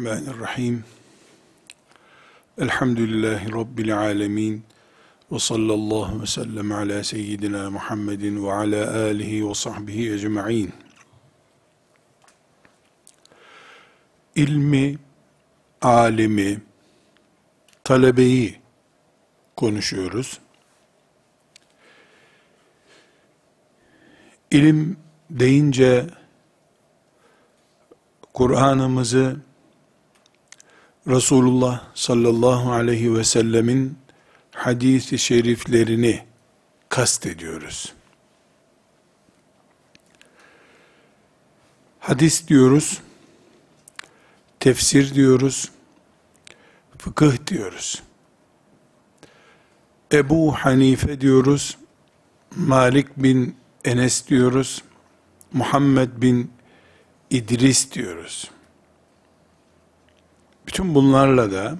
Bismillahirrahmanirrahim. 0.00 0.84
Elhamdülillahi 2.58 3.52
Rabbil 3.52 3.98
alemin. 3.98 4.64
Ve 5.32 5.38
sallallahu 5.38 6.22
ve 6.22 6.26
sellem 6.26 6.72
ala 6.72 7.04
seyyidina 7.04 7.70
Muhammedin 7.70 8.44
ve 8.44 8.52
ala 8.52 9.04
alihi 9.04 9.48
ve 9.48 9.54
sahbihi 9.54 10.12
ecma'in. 10.12 10.72
İlmi, 14.34 14.98
alimi, 15.82 16.62
talebeyi 17.84 18.60
konuşuyoruz. 19.56 20.40
İlim 24.50 24.96
deyince 25.30 26.06
Kur'an'ımızı 28.34 29.49
Resulullah 31.06 31.84
sallallahu 31.94 32.72
aleyhi 32.72 33.14
ve 33.14 33.24
sellemin 33.24 33.98
hadisi 34.50 35.18
şeriflerini 35.18 36.24
kastediyoruz. 36.88 37.92
Hadis 42.00 42.48
diyoruz, 42.48 43.00
tefsir 44.60 45.14
diyoruz, 45.14 45.70
fıkıh 46.98 47.46
diyoruz. 47.46 48.02
Ebu 50.12 50.52
Hanife 50.52 51.20
diyoruz, 51.20 51.78
Malik 52.56 53.16
bin 53.16 53.56
Enes 53.84 54.28
diyoruz, 54.28 54.82
Muhammed 55.52 56.10
bin 56.16 56.52
İdris 57.30 57.92
diyoruz. 57.92 58.50
Bütün 60.70 60.94
bunlarla 60.94 61.52
da 61.52 61.78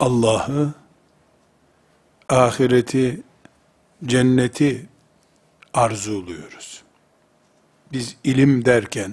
Allah'ı, 0.00 0.74
ahireti, 2.28 3.22
cenneti 4.04 4.88
arzuluyoruz. 5.72 6.82
Biz 7.92 8.16
ilim 8.24 8.64
derken, 8.64 9.12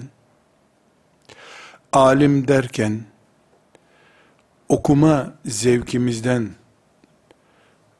alim 1.92 2.48
derken, 2.48 3.04
okuma 4.68 5.34
zevkimizden 5.44 6.50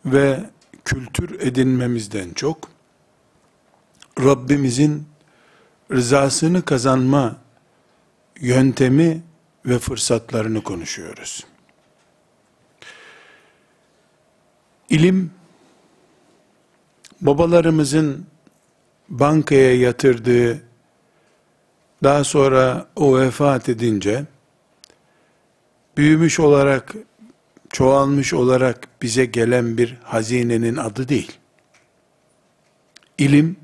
ve 0.04 0.50
kültür 0.84 1.40
edinmemizden 1.40 2.32
çok, 2.32 2.68
Rabbimizin 4.18 5.06
rızasını 5.90 6.64
kazanma 6.64 7.36
yöntemi 8.40 9.22
ve 9.66 9.78
fırsatlarını 9.78 10.62
konuşuyoruz. 10.62 11.46
İlim, 14.90 15.30
babalarımızın 17.20 18.26
bankaya 19.08 19.76
yatırdığı, 19.76 20.62
daha 22.02 22.24
sonra 22.24 22.86
o 22.96 23.18
vefat 23.18 23.68
edince, 23.68 24.24
büyümüş 25.96 26.40
olarak, 26.40 26.94
çoğalmış 27.70 28.34
olarak 28.34 28.88
bize 29.02 29.24
gelen 29.24 29.78
bir 29.78 29.98
hazinenin 30.02 30.76
adı 30.76 31.08
değil. 31.08 31.32
İlim, 33.18 33.56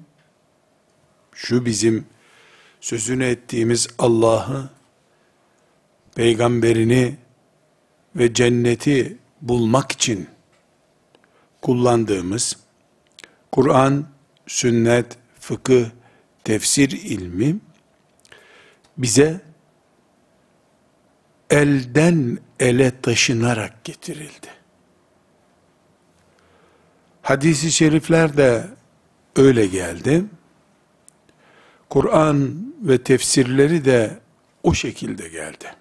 şu 1.32 1.66
bizim 1.66 2.06
sözünü 2.80 3.24
ettiğimiz 3.24 3.88
Allah'ı, 3.98 4.70
peygamberini 6.18 7.16
ve 8.16 8.34
cenneti 8.34 9.18
bulmak 9.42 9.92
için 9.92 10.28
kullandığımız 11.62 12.56
Kur'an, 13.52 14.06
sünnet, 14.46 15.18
fıkıh, 15.40 15.84
tefsir 16.44 16.90
ilmi 16.90 17.56
bize 18.96 19.40
elden 21.50 22.38
ele 22.60 23.00
taşınarak 23.00 23.84
getirildi. 23.84 24.48
Hadis-i 27.22 27.72
şerifler 27.72 28.36
de 28.36 28.64
öyle 29.36 29.66
geldi. 29.66 30.24
Kur'an 31.88 32.66
ve 32.80 33.02
tefsirleri 33.02 33.84
de 33.84 34.18
o 34.62 34.74
şekilde 34.74 35.28
geldi. 35.28 35.77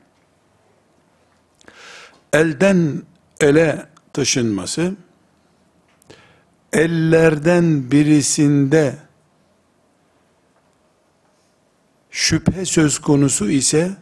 Elden 2.33 3.01
ele 3.41 3.85
taşınması, 4.13 4.95
ellerden 6.73 7.91
birisinde 7.91 8.97
şüphe 12.11 12.65
söz 12.65 12.99
konusu 12.99 13.49
ise, 13.49 13.97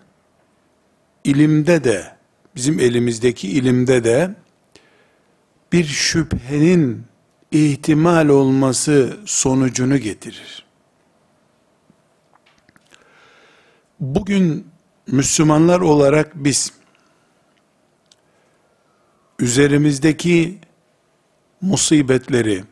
ilimde 1.23 1.83
de, 1.83 2.15
bizim 2.55 2.79
elimizdeki 2.79 3.49
ilimde 3.49 4.03
de, 4.03 4.35
bir 5.71 5.83
şüphenin 5.85 7.05
ihtimal 7.51 8.27
olması 8.27 9.17
sonucunu 9.25 9.97
getirir. 9.97 10.65
Bugün 13.99 14.67
Müslümanlar 15.07 15.79
olarak 15.79 16.31
biz 16.35 16.73
üzerimizdeki 19.39 20.59
musibetleri 21.61 22.63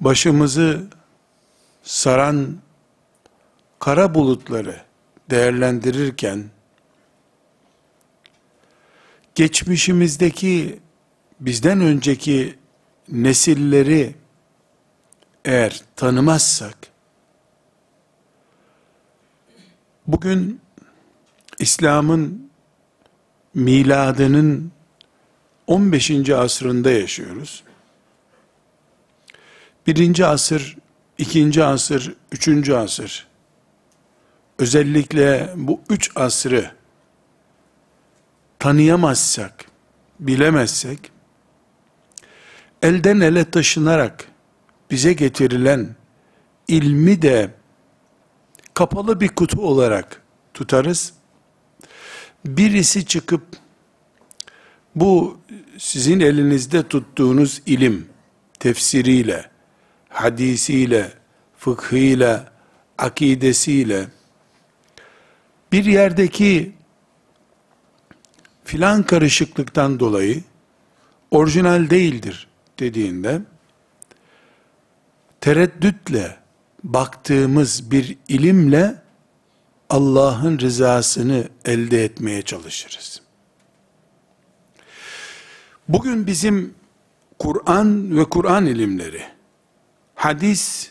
başımızı 0.00 0.86
saran 1.82 2.58
kara 3.78 4.14
bulutları 4.14 4.82
değerlendirirken 5.30 6.44
geçmişimizdeki 9.34 10.80
bizden 11.40 11.80
önceki 11.80 12.58
nesilleri 13.08 14.14
eğer 15.44 15.82
tanımazsak 15.96 16.94
Bugün 20.06 20.60
İslam'ın 21.58 22.50
miladının 23.54 24.72
15. 25.66 26.30
asrında 26.30 26.90
yaşıyoruz. 26.90 27.64
Birinci 29.86 30.26
asır, 30.26 30.76
ikinci 31.18 31.64
asır, 31.64 32.14
üçüncü 32.32 32.74
asır, 32.74 33.26
özellikle 34.58 35.50
bu 35.56 35.80
üç 35.90 36.10
asrı 36.16 36.70
tanıyamazsak, 38.58 39.64
bilemezsek, 40.20 41.12
elden 42.82 43.20
ele 43.20 43.50
taşınarak 43.50 44.28
bize 44.90 45.12
getirilen 45.12 45.96
ilmi 46.68 47.22
de 47.22 47.50
kapalı 48.74 49.20
bir 49.20 49.28
kutu 49.28 49.68
olarak 49.68 50.22
tutarız. 50.54 51.12
Birisi 52.44 53.06
çıkıp 53.06 53.42
bu 54.94 55.38
sizin 55.78 56.20
elinizde 56.20 56.88
tuttuğunuz 56.88 57.62
ilim 57.66 58.08
tefsiriyle, 58.58 59.50
hadisiyle, 60.08 61.12
fıkhıyla, 61.56 62.52
akidesiyle 62.98 64.06
bir 65.72 65.84
yerdeki 65.84 66.72
filan 68.64 69.02
karışıklıktan 69.02 70.00
dolayı 70.00 70.42
orijinal 71.30 71.90
değildir 71.90 72.48
dediğinde 72.78 73.40
tereddütle 75.40 76.36
baktığımız 76.84 77.90
bir 77.90 78.16
ilimle 78.28 79.03
Allah'ın 79.94 80.58
rızasını 80.58 81.48
elde 81.64 82.04
etmeye 82.04 82.42
çalışırız. 82.42 83.20
Bugün 85.88 86.26
bizim 86.26 86.74
Kur'an 87.38 88.18
ve 88.18 88.24
Kur'an 88.24 88.66
ilimleri, 88.66 89.22
hadis 90.14 90.90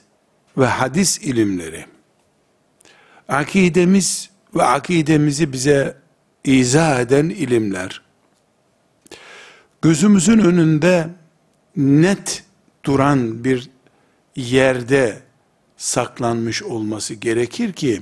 ve 0.57 0.65
hadis 0.65 1.17
ilimleri, 1.17 1.85
akidemiz 3.27 4.29
ve 4.55 4.63
akidemizi 4.63 5.53
bize 5.53 5.97
izah 6.43 6.99
eden 6.99 7.29
ilimler, 7.29 8.01
gözümüzün 9.81 10.39
önünde 10.39 11.09
net 11.75 12.43
duran 12.85 13.43
bir 13.43 13.69
yerde 14.35 15.19
saklanmış 15.77 16.63
olması 16.63 17.13
gerekir 17.13 17.73
ki, 17.73 18.01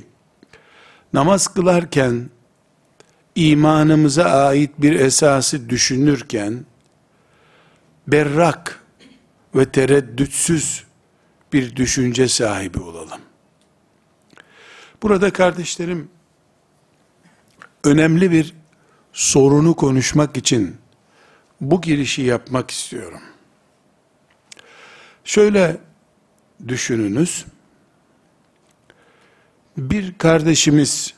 namaz 1.14 1.48
kılarken 1.48 2.30
imanımıza 3.36 4.24
ait 4.24 4.72
bir 4.78 5.00
esası 5.00 5.70
düşünürken 5.70 6.66
berrak 8.08 8.84
ve 9.56 9.72
tereddütsüz 9.72 10.84
bir 11.54 11.76
düşünce 11.76 12.28
sahibi 12.28 12.80
olalım. 12.80 13.22
Burada 15.04 15.34
kardeşlerim 15.34 16.10
önemli 17.84 18.32
bir 18.32 18.54
sorunu 19.14 19.76
konuşmak 19.76 20.38
için 20.38 20.78
bu 21.62 21.82
girişi 21.82 22.22
yapmak 22.22 22.72
istiyorum. 22.72 23.22
Şöyle 25.24 25.78
düşününüz. 26.68 27.46
Bir 29.78 30.18
kardeşimiz 30.18 31.14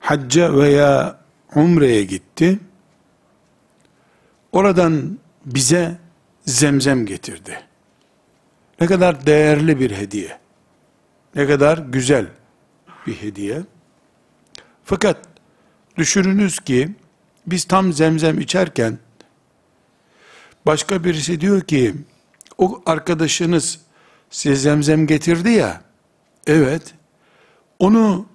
hacca 0.00 0.56
veya 0.56 1.20
umreye 1.54 2.04
gitti. 2.04 2.58
Oradan 4.52 5.18
bize 5.44 5.98
zemzem 6.46 7.06
getirdi. 7.06 7.60
Ne 8.80 8.86
kadar 8.86 9.26
değerli 9.26 9.80
bir 9.80 9.90
hediye. 9.90 10.38
Ne 11.34 11.46
kadar 11.46 11.78
güzel 11.78 12.26
bir 13.06 13.14
hediye. 13.14 13.62
Fakat 14.84 15.16
düşününüz 15.96 16.60
ki 16.60 16.88
biz 17.46 17.64
tam 17.64 17.92
zemzem 17.92 18.40
içerken 18.40 18.98
başka 20.66 21.04
birisi 21.04 21.40
diyor 21.40 21.60
ki 21.60 21.94
o 22.58 22.82
arkadaşınız 22.86 23.80
size 24.30 24.56
zemzem 24.56 25.06
getirdi 25.06 25.50
ya 25.50 25.82
evet 26.46 26.94
onu 27.78 28.26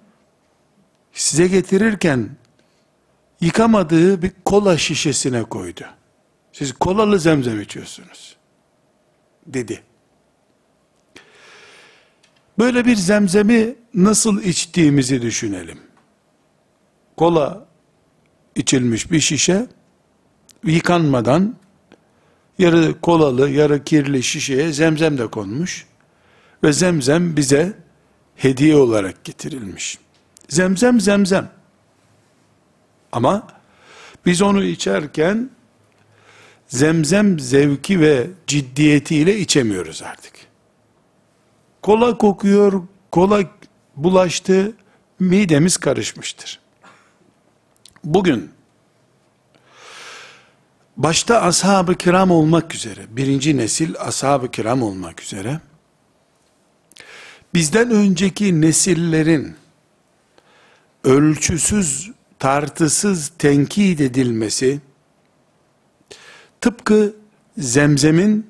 size 1.13 1.47
getirirken 1.47 2.30
yıkamadığı 3.41 4.21
bir 4.21 4.31
kola 4.45 4.77
şişesine 4.77 5.44
koydu. 5.44 5.86
Siz 6.53 6.71
kolalı 6.74 7.19
zemzem 7.19 7.62
içiyorsunuz. 7.62 8.36
Dedi. 9.45 9.83
Böyle 12.59 12.86
bir 12.86 12.95
zemzemi 12.95 13.75
nasıl 13.94 14.41
içtiğimizi 14.41 15.21
düşünelim. 15.21 15.80
Kola 17.18 17.65
içilmiş 18.56 19.12
bir 19.12 19.19
şişe 19.19 19.68
yıkanmadan 20.63 21.56
yarı 22.59 23.01
kolalı 23.01 23.50
yarı 23.50 23.83
kirli 23.83 24.24
şişeye 24.24 24.71
zemzem 24.71 25.18
de 25.18 25.27
konmuş 25.27 25.86
ve 26.63 26.74
zemzem 26.74 27.38
bize 27.38 27.74
hediye 28.39 28.75
olarak 28.75 29.24
getirilmiş. 29.24 29.97
Zemzem 30.50 31.00
zemzem. 31.00 31.51
Ama 33.12 33.47
biz 34.25 34.41
onu 34.41 34.63
içerken 34.63 35.50
zemzem 36.68 37.39
zevki 37.39 38.00
ve 38.00 38.27
ciddiyetiyle 38.47 39.38
içemiyoruz 39.38 40.01
artık. 40.01 40.33
Kola 41.81 42.18
kokuyor, 42.18 42.83
kola 43.12 43.44
bulaştı, 43.95 44.74
midemiz 45.19 45.77
karışmıştır. 45.77 46.59
Bugün 48.03 48.51
başta 50.97 51.41
ashab-ı 51.41 51.95
kiram 51.95 52.31
olmak 52.31 52.75
üzere, 52.75 53.01
birinci 53.09 53.57
nesil 53.57 53.95
ashab-ı 54.00 54.51
kiram 54.51 54.83
olmak 54.83 55.21
üzere, 55.21 55.59
bizden 57.54 57.92
önceki 57.92 58.62
nesillerin 58.62 59.56
ölçüsüz, 61.04 62.12
tartısız 62.40 63.31
tenkit 63.38 64.01
edilmesi, 64.01 64.80
tıpkı 66.62 67.16
zemzemin 67.57 68.50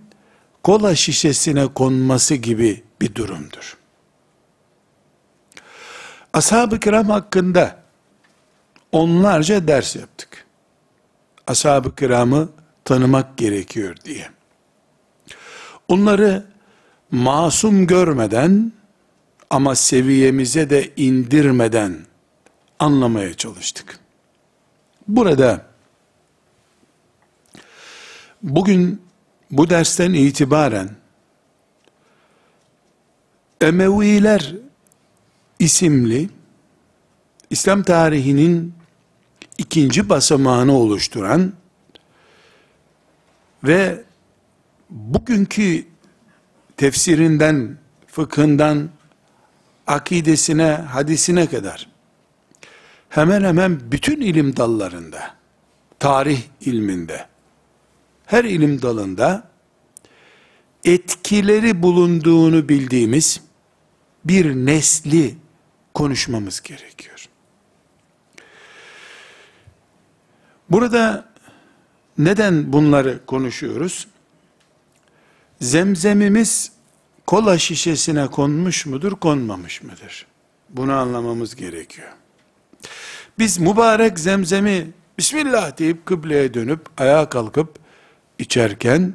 kola 0.64 0.96
şişesine 0.96 1.68
konması 1.68 2.36
gibi 2.36 2.84
bir 3.02 3.16
durumdur. 3.16 3.78
Ashab-ı 6.34 6.80
kiram 6.80 7.10
hakkında 7.10 7.80
onlarca 8.92 9.68
ders 9.68 9.96
yaptık. 9.96 10.46
Ashab-ı 11.48 11.96
kiramı 11.96 12.50
tanımak 12.86 13.38
gerekiyor 13.38 13.96
diye. 14.06 14.30
Onları 15.88 16.46
masum 17.12 17.88
görmeden 17.88 18.72
ama 19.50 19.76
seviyemize 19.76 20.70
de 20.70 20.92
indirmeden 20.96 21.98
anlamaya 22.80 23.34
çalıştık. 23.34 24.00
Burada 25.08 25.66
bugün 28.44 29.02
bu 29.52 29.70
dersten 29.70 30.14
itibaren 30.14 30.90
Emeviler 33.62 34.56
isimli 35.60 36.30
İslam 37.50 37.84
tarihinin 37.84 38.74
ikinci 39.58 40.10
basamağını 40.10 40.78
oluşturan 40.78 41.54
ve 43.64 44.04
bugünkü 44.90 45.86
tefsirinden, 46.78 47.78
fıkhından, 48.08 48.90
akidesine, 49.90 50.72
hadisine 50.72 51.50
kadar 51.50 51.88
hemen 53.10 53.44
hemen 53.44 53.92
bütün 53.92 54.22
ilim 54.22 54.58
dallarında, 54.58 55.36
tarih 56.00 56.42
ilminde, 56.62 57.26
her 58.26 58.44
ilim 58.44 58.82
dalında 58.82 59.50
etkileri 60.84 61.84
bulunduğunu 61.84 62.70
bildiğimiz 62.70 63.42
bir 64.26 64.56
nesli 64.56 65.36
konuşmamız 65.94 66.62
gerekiyor. 66.62 67.26
Burada 70.70 71.30
neden 72.18 72.74
bunları 72.74 73.26
konuşuyoruz? 73.26 74.08
Zemzemimiz 75.62 76.79
kola 77.30 77.58
şişesine 77.58 78.28
konmuş 78.28 78.86
mudur, 78.86 79.12
konmamış 79.12 79.84
mıdır? 79.84 80.26
Bunu 80.70 80.94
anlamamız 80.94 81.56
gerekiyor. 81.56 82.08
Biz 83.40 83.60
mübarek 83.60 84.20
zemzemi 84.20 84.88
Bismillah 85.18 85.78
deyip 85.78 86.06
kıbleye 86.06 86.54
dönüp 86.54 86.80
ayağa 86.98 87.30
kalkıp 87.30 87.80
içerken 88.40 89.14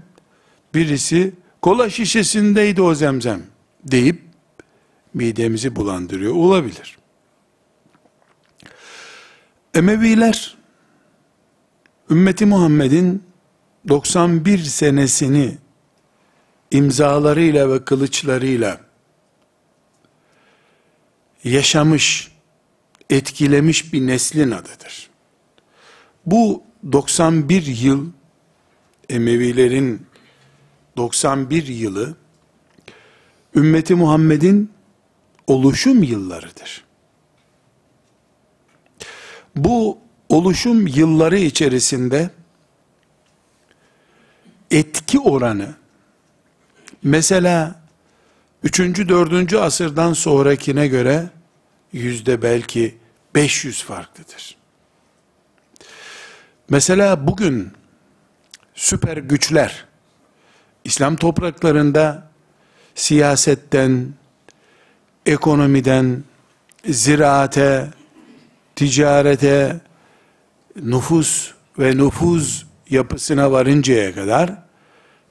birisi 0.75 1.33
kola 1.63 1.91
şişesindeydi 1.91 2.83
o 2.83 2.95
zemzem 2.95 3.43
deyip 3.85 4.23
midemizi 5.15 5.77
bulandırıyor 5.77 6.35
olabilir. 6.35 6.99
Emeviler 9.75 10.57
ümmeti 12.11 12.47
Muhammed'in 12.47 13.23
91 13.89 14.59
senesini 14.59 15.64
imzalarıyla 16.75 17.71
ve 17.71 17.85
kılıçlarıyla 17.85 18.81
yaşamış, 21.45 22.33
etkilemiş 23.11 23.93
bir 23.93 24.07
neslin 24.07 24.51
adıdır. 24.51 25.11
Bu 26.27 26.63
91 26.93 27.67
yıl 27.67 28.11
Emevilerin 29.09 30.07
91 30.97 31.67
yılı 31.67 32.17
ümmeti 33.55 33.95
Muhammed'in 33.95 34.73
oluşum 35.47 36.03
yıllarıdır. 36.03 36.85
Bu 39.57 39.99
oluşum 40.29 40.87
yılları 40.87 41.39
içerisinde 41.39 42.31
etki 44.71 45.21
oranı 45.21 45.84
mesela 47.05 47.81
3. 48.63 48.81
4. 48.81 49.53
asırdan 49.55 50.13
sonrakine 50.13 50.89
göre 50.89 51.27
yüzde 51.93 52.43
belki 52.43 52.99
500 53.35 53.83
farklıdır. 53.83 54.57
Mesela 56.69 57.27
bugün 57.27 57.73
süper 58.75 59.17
güçler 59.17 59.85
İslam 60.85 61.17
topraklarında 61.17 62.31
siyasetten, 62.95 64.09
ekonomiden, 65.27 66.25
ziraate, 66.89 67.91
ticarete, 68.77 69.81
nüfus 70.77 71.53
ve 71.79 71.97
nüfuz 71.97 72.67
yapısına 72.91 73.53
varıncaya 73.53 74.15
kadar 74.15 74.55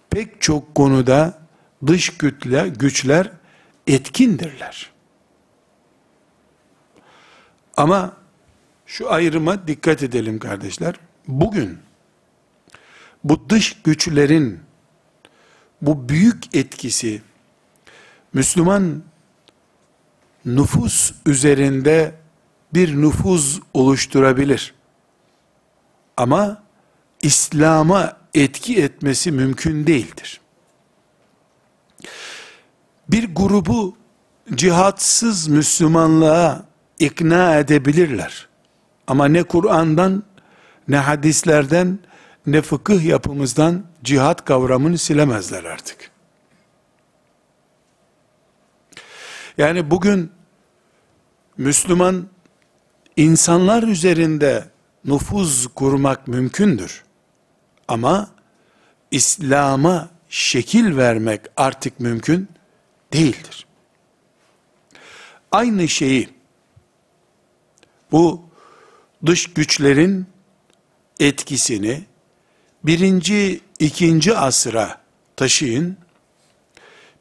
pek 0.09 0.41
çok 0.41 0.75
konuda 0.75 1.42
dış 1.87 2.17
güçler, 2.17 2.65
güçler 2.65 3.31
etkindirler. 3.87 4.91
Ama 7.77 8.17
şu 8.85 9.11
ayrıma 9.11 9.67
dikkat 9.67 10.03
edelim 10.03 10.39
kardeşler. 10.39 10.95
Bugün 11.27 11.79
bu 13.23 13.49
dış 13.49 13.81
güçlerin 13.83 14.59
bu 15.81 16.09
büyük 16.09 16.55
etkisi 16.55 17.21
Müslüman 18.33 19.03
nüfus 20.45 21.13
üzerinde 21.25 22.15
bir 22.73 23.01
nüfuz 23.01 23.61
oluşturabilir. 23.73 24.73
Ama 26.17 26.63
İslam'a 27.21 28.17
etki 28.33 28.81
etmesi 28.83 29.31
mümkün 29.31 29.87
değildir. 29.87 30.42
Bir 33.13 33.35
grubu 33.35 33.95
cihatsız 34.55 35.47
Müslümanlığa 35.47 36.65
ikna 36.99 37.55
edebilirler. 37.55 38.47
Ama 39.07 39.25
ne 39.25 39.43
Kur'an'dan, 39.43 40.23
ne 40.87 40.97
hadislerden, 40.97 41.99
ne 42.47 42.61
fıkıh 42.61 43.03
yapımızdan 43.05 43.83
cihat 44.03 44.45
kavramını 44.45 44.97
silemezler 44.97 45.63
artık. 45.63 46.11
Yani 49.57 49.91
bugün 49.91 50.31
Müslüman 51.57 52.27
insanlar 53.17 53.83
üzerinde 53.83 54.65
nüfuz 55.05 55.67
kurmak 55.67 56.27
mümkündür. 56.27 57.03
Ama 57.87 58.29
İslam'a 59.11 60.09
şekil 60.29 60.97
vermek 60.97 61.41
artık 61.57 61.99
mümkün 61.99 62.52
değildir. 63.13 63.65
Aynı 65.51 65.87
şeyi 65.87 66.29
bu 68.11 68.41
dış 69.25 69.53
güçlerin 69.53 70.27
etkisini 71.19 72.03
birinci, 72.83 73.61
ikinci 73.79 74.37
asıra 74.37 75.01
taşıyın. 75.35 75.97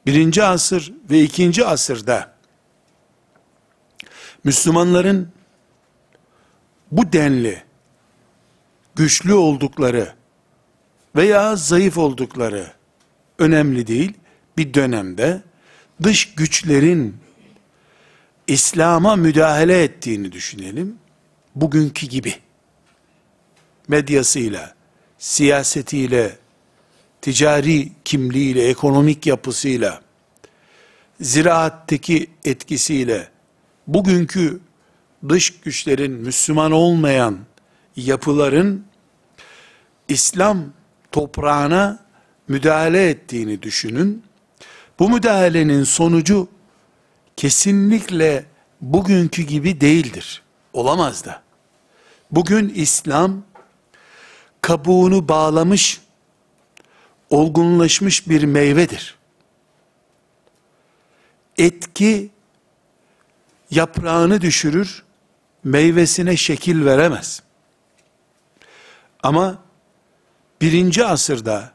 Birinci 0.06 0.42
asır 0.42 0.92
ve 1.10 1.20
ikinci 1.20 1.66
asırda 1.66 2.34
Müslümanların 4.44 5.32
bu 6.92 7.12
denli 7.12 7.62
güçlü 8.94 9.34
oldukları 9.34 10.14
veya 11.16 11.56
zayıf 11.56 11.98
oldukları 11.98 12.72
önemli 13.38 13.86
değil. 13.86 14.14
Bir 14.56 14.74
dönemde 14.74 15.42
dış 16.02 16.34
güçlerin 16.34 17.16
İslam'a 18.46 19.16
müdahale 19.16 19.82
ettiğini 19.82 20.32
düşünelim. 20.32 20.98
Bugünkü 21.54 22.06
gibi. 22.06 22.34
Medyasıyla, 23.88 24.74
siyasetiyle, 25.18 26.36
ticari 27.22 27.92
kimliğiyle, 28.04 28.68
ekonomik 28.68 29.26
yapısıyla, 29.26 30.02
ziraatteki 31.20 32.26
etkisiyle, 32.44 33.28
bugünkü 33.86 34.60
dış 35.28 35.60
güçlerin 35.60 36.12
Müslüman 36.12 36.72
olmayan 36.72 37.38
yapıların 37.96 38.84
İslam 40.08 40.64
toprağına 41.12 42.04
müdahale 42.48 43.08
ettiğini 43.08 43.62
düşünün. 43.62 44.22
Bu 44.98 45.10
müdahalenin 45.10 45.84
sonucu 45.84 46.48
kesinlikle 47.36 48.44
bugünkü 48.80 49.42
gibi 49.42 49.80
değildir. 49.80 50.42
Olamaz 50.72 51.24
da. 51.24 51.42
Bugün 52.30 52.68
İslam 52.68 53.42
kabuğunu 54.60 55.28
bağlamış, 55.28 56.00
olgunlaşmış 57.30 58.28
bir 58.28 58.42
meyvedir. 58.42 59.18
Etki 61.58 62.30
yaprağını 63.70 64.40
düşürür, 64.40 65.02
meyvesine 65.64 66.36
şekil 66.36 66.84
veremez. 66.84 67.42
Ama 69.22 69.58
birinci 70.60 71.04
asırda 71.04 71.72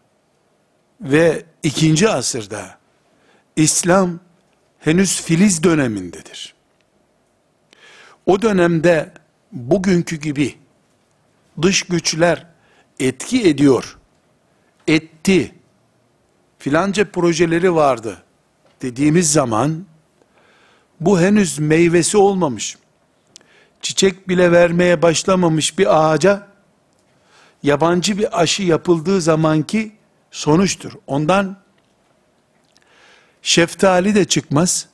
ve 1.01 1.45
ikinci 1.63 2.09
asırda 2.09 2.76
İslam 3.57 4.19
henüz 4.79 5.21
filiz 5.21 5.63
dönemindedir. 5.63 6.55
O 8.25 8.41
dönemde 8.41 9.13
bugünkü 9.51 10.15
gibi 10.15 10.55
dış 11.61 11.83
güçler 11.83 12.45
etki 12.99 13.47
ediyor, 13.49 13.97
etti, 14.87 15.55
filanca 16.59 17.11
projeleri 17.11 17.75
vardı 17.75 18.23
dediğimiz 18.81 19.31
zaman 19.31 19.85
bu 20.99 21.19
henüz 21.19 21.59
meyvesi 21.59 22.17
olmamış, 22.17 22.77
çiçek 23.81 24.29
bile 24.29 24.51
vermeye 24.51 25.01
başlamamış 25.01 25.77
bir 25.79 25.97
ağaca 25.99 26.47
yabancı 27.63 28.17
bir 28.17 28.41
aşı 28.41 28.63
yapıldığı 28.63 29.21
zamanki 29.21 29.91
sonuçtur. 30.31 30.91
Ondan 31.07 31.66
şeftali 33.41 34.15
de 34.15 34.25
çıkmaz, 34.25 34.87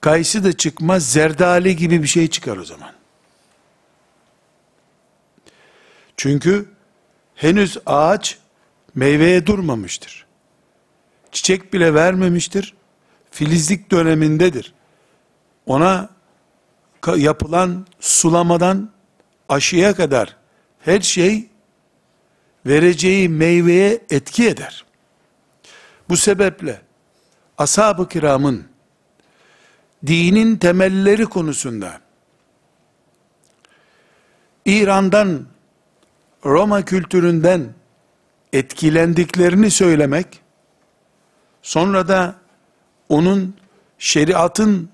kayısı 0.00 0.44
da 0.44 0.52
çıkmaz, 0.52 1.12
zerdali 1.12 1.76
gibi 1.76 2.02
bir 2.02 2.08
şey 2.08 2.28
çıkar 2.28 2.56
o 2.56 2.64
zaman. 2.64 2.92
Çünkü 6.16 6.68
henüz 7.34 7.78
ağaç 7.86 8.38
meyveye 8.94 9.46
durmamıştır. 9.46 10.26
Çiçek 11.32 11.72
bile 11.72 11.94
vermemiştir. 11.94 12.74
Filizlik 13.30 13.90
dönemindedir. 13.90 14.74
Ona 15.66 16.08
yapılan 17.16 17.86
sulamadan 18.00 18.90
aşıya 19.48 19.94
kadar 19.94 20.36
her 20.80 21.00
şey 21.00 21.48
vereceği 22.66 23.28
meyveye 23.28 24.00
etki 24.10 24.48
eder. 24.48 24.84
Bu 26.08 26.16
sebeple 26.16 26.80
ashab-ı 27.60 28.08
kiramın 28.08 28.64
dinin 30.06 30.56
temelleri 30.56 31.26
konusunda 31.26 32.00
İran'dan 34.64 35.46
Roma 36.44 36.84
kültüründen 36.84 37.74
etkilendiklerini 38.52 39.70
söylemek, 39.70 40.40
sonra 41.62 42.08
da 42.08 42.34
onun 43.08 43.54
şeriatın 43.98 44.88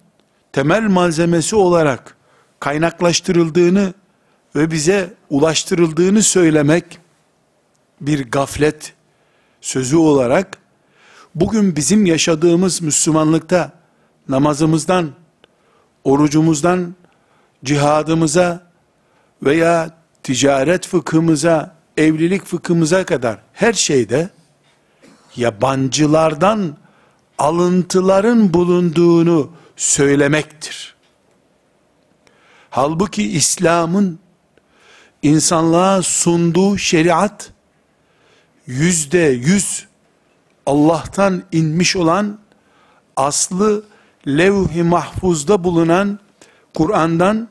temel 0.53 0.83
malzemesi 0.83 1.57
olarak 1.57 2.17
kaynaklaştırıldığını 2.61 3.95
ve 4.57 4.71
bize 4.71 5.15
ulaştırıldığını 5.31 6.23
söylemek, 6.23 6.99
bir 8.01 8.31
gaflet 8.31 8.95
sözü 9.61 9.97
olarak, 9.97 10.59
bugün 11.37 11.77
bizim 11.77 12.07
yaşadığımız 12.07 12.83
Müslümanlıkta, 12.83 13.73
namazımızdan, 14.29 15.11
orucumuzdan, 16.05 16.95
cihadımıza 17.65 18.71
veya 19.43 19.91
ticaret 20.23 20.87
fıkhımıza, 20.87 21.77
evlilik 21.97 22.45
fıkhımıza 22.45 23.05
kadar 23.05 23.39
her 23.53 23.73
şeyde 23.73 24.31
yabancılardan 25.37 26.77
alıntıların 27.39 28.55
bulunduğunu 28.55 29.53
söylemektir. 29.77 30.95
Halbuki 32.71 33.23
İslam'ın 33.23 34.19
insanlığa 35.23 36.03
sunduğu 36.03 36.79
şeriat 36.79 37.53
yüzde 38.67 39.19
yüz 39.19 39.86
Allah'tan 40.67 41.43
inmiş 41.53 41.97
olan 41.97 42.39
aslı 43.17 43.85
levh-i 44.27 44.83
mahfuzda 44.83 45.65
bulunan 45.65 46.19
Kur'an'dan 46.75 47.49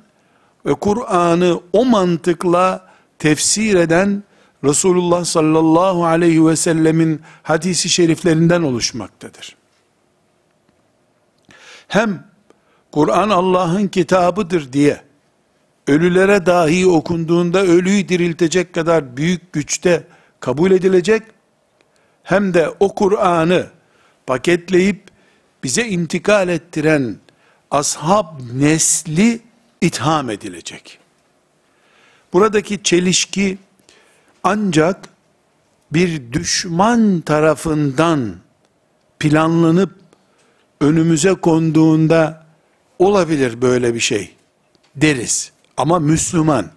ve 0.66 0.74
Kur'an'ı 0.74 1.60
o 1.74 1.86
mantıkla 1.86 2.88
tefsir 3.20 3.76
eden 3.76 4.24
Resulullah 4.64 5.26
sallallahu 5.26 6.06
aleyhi 6.06 6.46
ve 6.46 6.56
sellemin 6.56 7.22
hadisi 7.44 7.90
şeriflerinden 7.90 8.62
oluşmaktadır. 8.62 9.56
Hem 11.88 12.28
Kur'an 12.92 13.30
Allah'ın 13.30 13.88
kitabıdır 13.88 14.74
diye 14.74 15.02
ölülere 15.88 16.46
dahi 16.46 16.88
okunduğunda 16.88 17.64
ölüyü 17.64 18.10
diriltecek 18.10 18.74
kadar 18.74 19.18
büyük 19.18 19.54
güçte 19.54 20.08
kabul 20.40 20.72
edilecek 20.72 21.24
hem 22.26 22.54
de 22.54 22.74
o 22.80 22.96
Kur'an'ı 22.96 23.68
paketleyip 24.28 25.04
bize 25.64 25.88
intikal 25.88 26.50
ettiren 26.50 27.16
ashab 27.72 28.26
nesli 28.54 29.42
itham 29.82 30.30
edilecek. 30.30 31.00
Buradaki 32.34 32.84
çelişki 32.84 33.58
ancak 34.44 35.10
bir 35.92 36.34
düşman 36.34 37.22
tarafından 37.22 38.36
planlanıp 39.20 39.92
önümüze 40.82 41.34
konduğunda 41.34 42.46
olabilir 43.00 43.62
böyle 43.62 43.94
bir 43.94 44.00
şey 44.00 44.36
deriz. 44.96 45.52
Ama 45.78 46.00
Müslüman, 46.00 46.72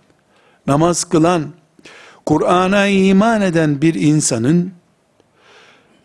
namaz 0.66 1.04
kılan, 1.04 1.52
Kur'an'a 2.26 2.86
iman 2.86 3.42
eden 3.42 3.82
bir 3.82 3.94
insanın 3.94 4.77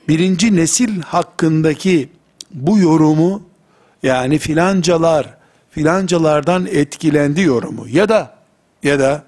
birinci 0.08 0.56
nesil 0.56 1.02
hakkındaki 1.02 2.10
bu 2.52 2.78
yorumu 2.80 3.44
yani 4.04 4.40
filancalar 4.40 5.38
filancalardan 5.70 6.66
etkilendi 6.66 7.42
yorumu 7.42 7.88
ya 7.88 8.10
da 8.10 8.36
ya 8.84 9.00
da 9.00 9.24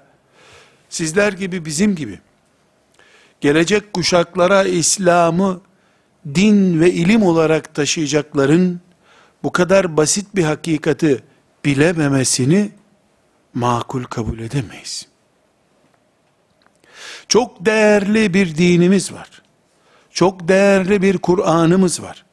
sizler 0.88 1.32
gibi 1.32 1.64
bizim 1.64 1.94
gibi 1.94 2.20
gelecek 3.40 3.92
kuşaklara 3.92 4.64
İslam'ı 4.64 5.60
din 6.34 6.80
ve 6.80 6.92
ilim 6.92 7.22
olarak 7.22 7.74
taşıyacakların 7.74 8.80
bu 9.42 9.52
kadar 9.52 9.96
basit 9.96 10.36
bir 10.36 10.44
hakikati 10.44 11.22
bilememesini 11.64 12.70
makul 13.54 14.04
kabul 14.04 14.38
edemeyiz. 14.38 15.08
Çok 17.28 17.66
değerli 17.66 18.34
bir 18.34 18.56
dinimiz 18.56 19.12
var. 19.12 19.42
Çok 20.16 20.48
değerli 20.48 21.02
bir 21.02 21.18
Kur'an'ımız 21.18 22.02
var. 22.02 22.24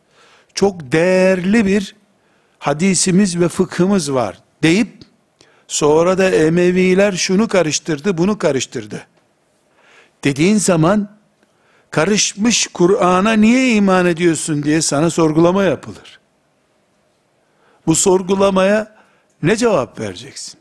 Çok 0.53 0.91
değerli 0.91 1.65
bir 1.65 1.95
hadisimiz 2.59 3.39
ve 3.39 3.47
fıkhımız 3.47 4.13
var 4.13 4.37
deyip 4.63 4.93
sonra 5.67 6.17
da 6.17 6.29
Emeviler 6.29 7.11
şunu 7.11 7.47
karıştırdı, 7.47 8.17
bunu 8.17 8.37
karıştırdı. 8.37 9.07
Dediğin 10.23 10.57
zaman 10.57 11.17
karışmış 11.91 12.67
Kur'an'a 12.67 13.33
niye 13.33 13.75
iman 13.75 14.05
ediyorsun 14.05 14.63
diye 14.63 14.81
sana 14.81 15.09
sorgulama 15.09 15.63
yapılır. 15.63 16.19
Bu 17.87 17.95
sorgulamaya 17.95 18.95
ne 19.41 19.55
cevap 19.55 19.99
vereceksin? 19.99 20.59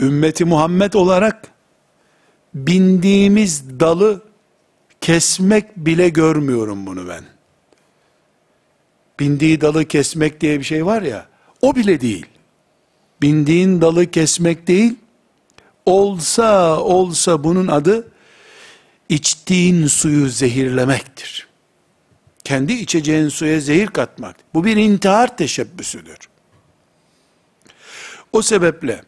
Ümmeti 0.00 0.44
Muhammed 0.44 0.92
olarak 0.92 1.53
bindiğimiz 2.54 3.80
dalı 3.80 4.22
kesmek 5.00 5.76
bile 5.76 6.08
görmüyorum 6.08 6.86
bunu 6.86 7.08
ben. 7.08 7.24
Bindiği 9.20 9.60
dalı 9.60 9.84
kesmek 9.84 10.40
diye 10.40 10.58
bir 10.58 10.64
şey 10.64 10.86
var 10.86 11.02
ya, 11.02 11.28
o 11.62 11.76
bile 11.76 12.00
değil. 12.00 12.26
Bindiğin 13.22 13.80
dalı 13.80 14.10
kesmek 14.10 14.66
değil, 14.66 14.96
olsa 15.86 16.80
olsa 16.80 17.44
bunun 17.44 17.68
adı 17.68 18.08
içtiğin 19.08 19.86
suyu 19.86 20.28
zehirlemektir. 20.28 21.48
Kendi 22.44 22.72
içeceğin 22.72 23.28
suya 23.28 23.60
zehir 23.60 23.86
katmak. 23.86 24.36
Bu 24.54 24.64
bir 24.64 24.76
intihar 24.76 25.36
teşebbüsüdür. 25.36 26.18
O 28.32 28.42
sebeple 28.42 29.02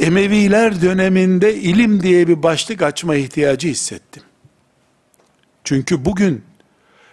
Emeviler 0.00 0.82
döneminde 0.82 1.54
ilim 1.54 2.02
diye 2.02 2.28
bir 2.28 2.42
başlık 2.42 2.82
açma 2.82 3.14
ihtiyacı 3.14 3.68
hissettim. 3.68 4.22
Çünkü 5.64 6.04
bugün 6.04 6.44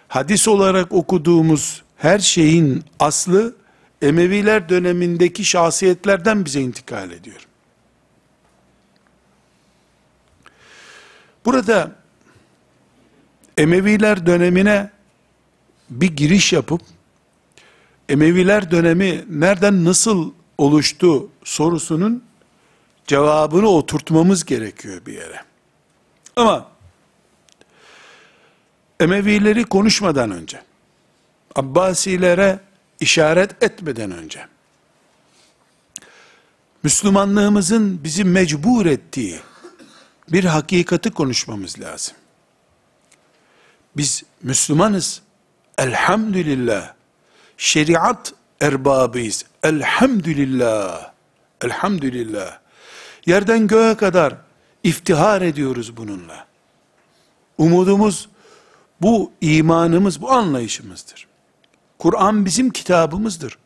hadis 0.08 0.48
olarak 0.48 0.92
okuduğumuz 0.92 1.82
her 1.96 2.18
şeyin 2.18 2.84
aslı 3.00 3.56
Emeviler 4.02 4.68
dönemindeki 4.68 5.44
şahsiyetlerden 5.44 6.44
bize 6.44 6.60
intikal 6.60 7.10
ediyor. 7.10 7.46
Burada 11.44 11.92
Emeviler 13.56 14.26
dönemine 14.26 14.90
bir 15.90 16.16
giriş 16.16 16.52
yapıp 16.52 16.80
Emeviler 18.08 18.70
dönemi 18.70 19.24
nereden 19.28 19.84
nasıl 19.84 20.32
oluştu 20.58 21.28
sorusunun 21.44 22.27
cevabını 23.08 23.68
oturtmamız 23.68 24.44
gerekiyor 24.44 25.06
bir 25.06 25.12
yere. 25.12 25.42
Ama 26.36 26.68
Emevileri 29.00 29.64
konuşmadan 29.64 30.30
önce, 30.30 30.62
Abbasilere 31.56 32.60
işaret 33.00 33.62
etmeden 33.62 34.10
önce, 34.10 34.46
Müslümanlığımızın 36.82 38.04
bizi 38.04 38.24
mecbur 38.24 38.86
ettiği 38.86 39.40
bir 40.32 40.44
hakikati 40.44 41.10
konuşmamız 41.10 41.80
lazım. 41.80 42.14
Biz 43.96 44.22
Müslümanız. 44.42 45.22
Elhamdülillah. 45.78 46.92
Şeriat 47.56 48.32
erbabıyız. 48.60 49.44
Elhamdülillah. 49.62 51.12
Elhamdülillah. 51.64 52.58
Yerden 53.28 53.66
göğe 53.66 53.94
kadar 53.94 54.34
iftihar 54.82 55.42
ediyoruz 55.42 55.96
bununla. 55.96 56.46
Umudumuz 57.58 58.28
bu 59.00 59.32
imanımız, 59.40 60.22
bu 60.22 60.32
anlayışımızdır. 60.32 61.26
Kur'an 61.98 62.44
bizim 62.44 62.70
kitabımızdır. 62.70 63.58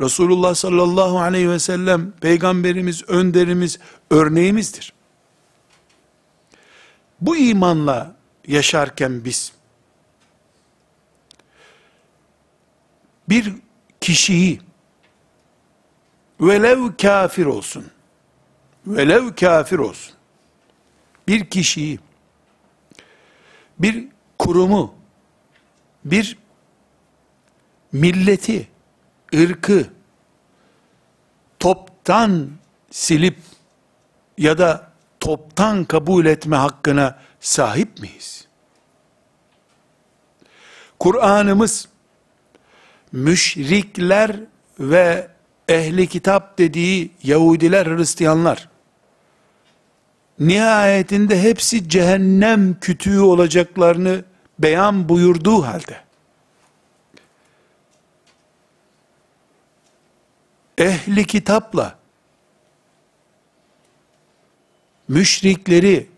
Resulullah 0.00 0.54
sallallahu 0.54 1.20
aleyhi 1.20 1.50
ve 1.50 1.58
sellem 1.58 2.10
peygamberimiz, 2.10 3.02
önderimiz, 3.08 3.78
örneğimizdir. 4.10 4.92
Bu 7.20 7.36
imanla 7.36 8.14
yaşarken 8.46 9.24
biz 9.24 9.52
bir 13.28 13.52
kişiyi 14.00 14.60
velev 16.40 16.96
kafir 17.02 17.46
olsun 17.46 17.93
velev 18.86 19.34
kafir 19.34 19.78
olsun 19.78 20.14
bir 21.28 21.44
kişiyi 21.44 21.98
bir 23.78 24.08
kurumu 24.38 24.94
bir 26.04 26.38
milleti 27.92 28.68
ırkı 29.34 29.86
toptan 31.58 32.50
silip 32.90 33.38
ya 34.38 34.58
da 34.58 34.90
toptan 35.20 35.84
kabul 35.84 36.26
etme 36.26 36.56
hakkına 36.56 37.18
sahip 37.40 38.00
miyiz? 38.00 38.48
Kur'an'ımız 40.98 41.88
müşrikler 43.12 44.36
ve 44.80 45.28
ehli 45.68 46.06
kitap 46.06 46.58
dediği 46.58 47.10
Yahudiler, 47.22 47.86
Hristiyanlar 47.86 48.73
nihayetinde 50.38 51.42
hepsi 51.42 51.88
cehennem 51.88 52.80
kütüğü 52.80 53.20
olacaklarını 53.20 54.24
beyan 54.58 55.08
buyurduğu 55.08 55.62
halde 55.62 56.04
ehli 60.78 61.26
kitapla 61.26 61.98
müşrikleri 65.08 66.08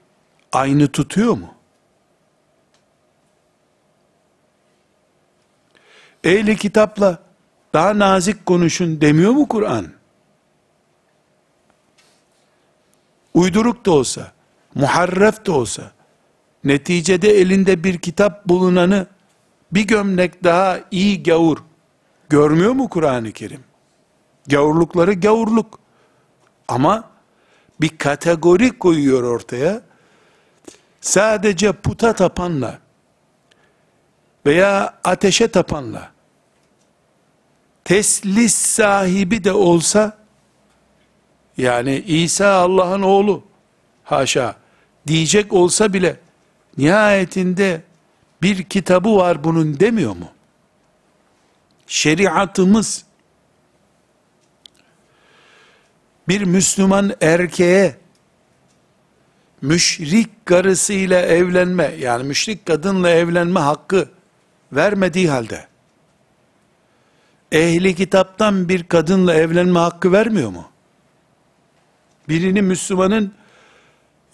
aynı 0.53 0.89
tutuyor 0.89 1.33
mu? 1.33 1.55
Ehli 6.25 6.57
kitapla 6.57 7.19
daha 7.75 7.99
nazik 7.99 8.47
konuşun 8.47 9.01
demiyor 9.01 9.31
mu 9.31 9.49
Kur'an? 9.49 9.96
Uyduruk 13.37 13.87
da 13.87 13.91
olsa, 13.91 14.33
muharref 14.75 15.47
de 15.47 15.51
olsa, 15.51 15.93
neticede 16.65 17.31
elinde 17.31 17.85
bir 17.85 17.99
kitap 17.99 18.49
bulunanı 18.49 19.07
bir 19.73 19.87
gömlek 19.87 20.45
daha 20.45 20.81
iyi 20.91 21.23
gavur 21.23 21.59
görmüyor 22.29 22.73
mu 22.73 22.89
Kur'an-ı 22.89 23.33
Kerim? 23.33 23.65
Gavurlukları 24.47 25.13
gavurluk. 25.13 25.79
Ama 26.69 27.11
bir 27.81 27.99
kategori 27.99 28.79
koyuyor 28.79 29.23
ortaya. 29.23 29.81
Sadece 31.01 31.73
puta 31.73 32.13
tapanla 32.13 32.79
veya 34.47 34.95
ateşe 35.05 35.49
tapanla 35.49 36.11
teslis 37.85 38.55
sahibi 38.55 39.45
de 39.45 39.53
olsa 39.53 40.26
yani 41.57 41.99
İsa 42.07 42.53
Allah'ın 42.53 43.03
oğlu 43.03 43.43
haşa 44.05 44.57
diyecek 45.07 45.53
olsa 45.53 45.93
bile 45.93 46.21
nihayetinde 46.79 47.83
bir 48.43 48.63
kitabı 48.63 49.17
var 49.17 49.45
bunun 49.45 49.81
demiyor 49.81 50.17
mu? 50.17 50.29
şeriatımız 51.87 53.05
bir 56.29 56.43
Müslüman 56.43 57.13
erkeğe 57.21 57.97
müşrik 59.63 60.47
karısıyla 60.47 61.21
evlenme 61.21 61.95
yani 61.99 62.25
müşrik 62.25 62.67
kadınla 62.67 63.11
evlenme 63.11 63.61
hakkı 63.61 64.09
vermediği 64.73 65.31
halde 65.31 65.67
ehli 67.53 67.95
kitaptan 67.95 68.69
bir 68.69 68.85
kadınla 68.85 69.35
evlenme 69.35 69.79
hakkı 69.79 70.13
vermiyor 70.13 70.51
mu? 70.51 70.71
Birini 72.29 72.63
Müslümanın 72.63 73.33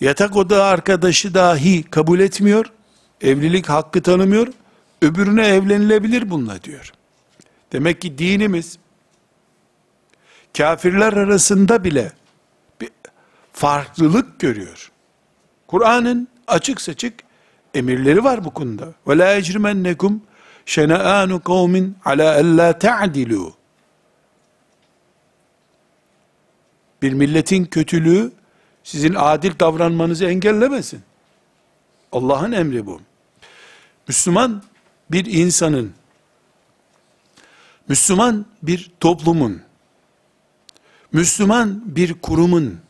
yatak 0.00 0.36
oda 0.36 0.64
arkadaşı 0.64 1.34
dahi 1.34 1.82
kabul 1.82 2.20
etmiyor, 2.20 2.66
evlilik 3.20 3.68
hakkı 3.68 4.02
tanımıyor, 4.02 4.48
öbürüne 5.02 5.46
evlenilebilir 5.46 6.30
bununla 6.30 6.62
diyor. 6.62 6.92
Demek 7.72 8.00
ki 8.00 8.18
dinimiz, 8.18 8.78
kafirler 10.56 11.12
arasında 11.12 11.84
bile 11.84 12.12
bir 12.80 12.90
farklılık 13.52 14.40
görüyor. 14.40 14.90
Kur'an'ın 15.66 16.28
açık 16.46 16.80
seçik 16.80 17.14
emirleri 17.74 18.24
var 18.24 18.44
bu 18.44 18.50
konuda. 18.50 18.88
Ve 19.08 19.18
la 19.18 19.34
ecrimennekum 19.34 20.22
şena'anu 20.66 21.42
kavmin 21.42 21.96
ala 22.04 22.34
alla 22.34 22.78
ta'dilu. 22.78 23.54
Bir 27.02 27.12
milletin 27.12 27.64
kötülüğü 27.64 28.32
sizin 28.84 29.14
adil 29.14 29.58
davranmanızı 29.60 30.24
engellemesin. 30.24 31.02
Allah'ın 32.12 32.52
emri 32.52 32.86
bu. 32.86 33.00
Müslüman 34.08 34.62
bir 35.10 35.24
insanın, 35.24 35.92
Müslüman 37.88 38.46
bir 38.62 38.90
toplumun, 39.00 39.62
Müslüman 41.12 41.82
bir 41.86 42.14
kurumun 42.14 42.80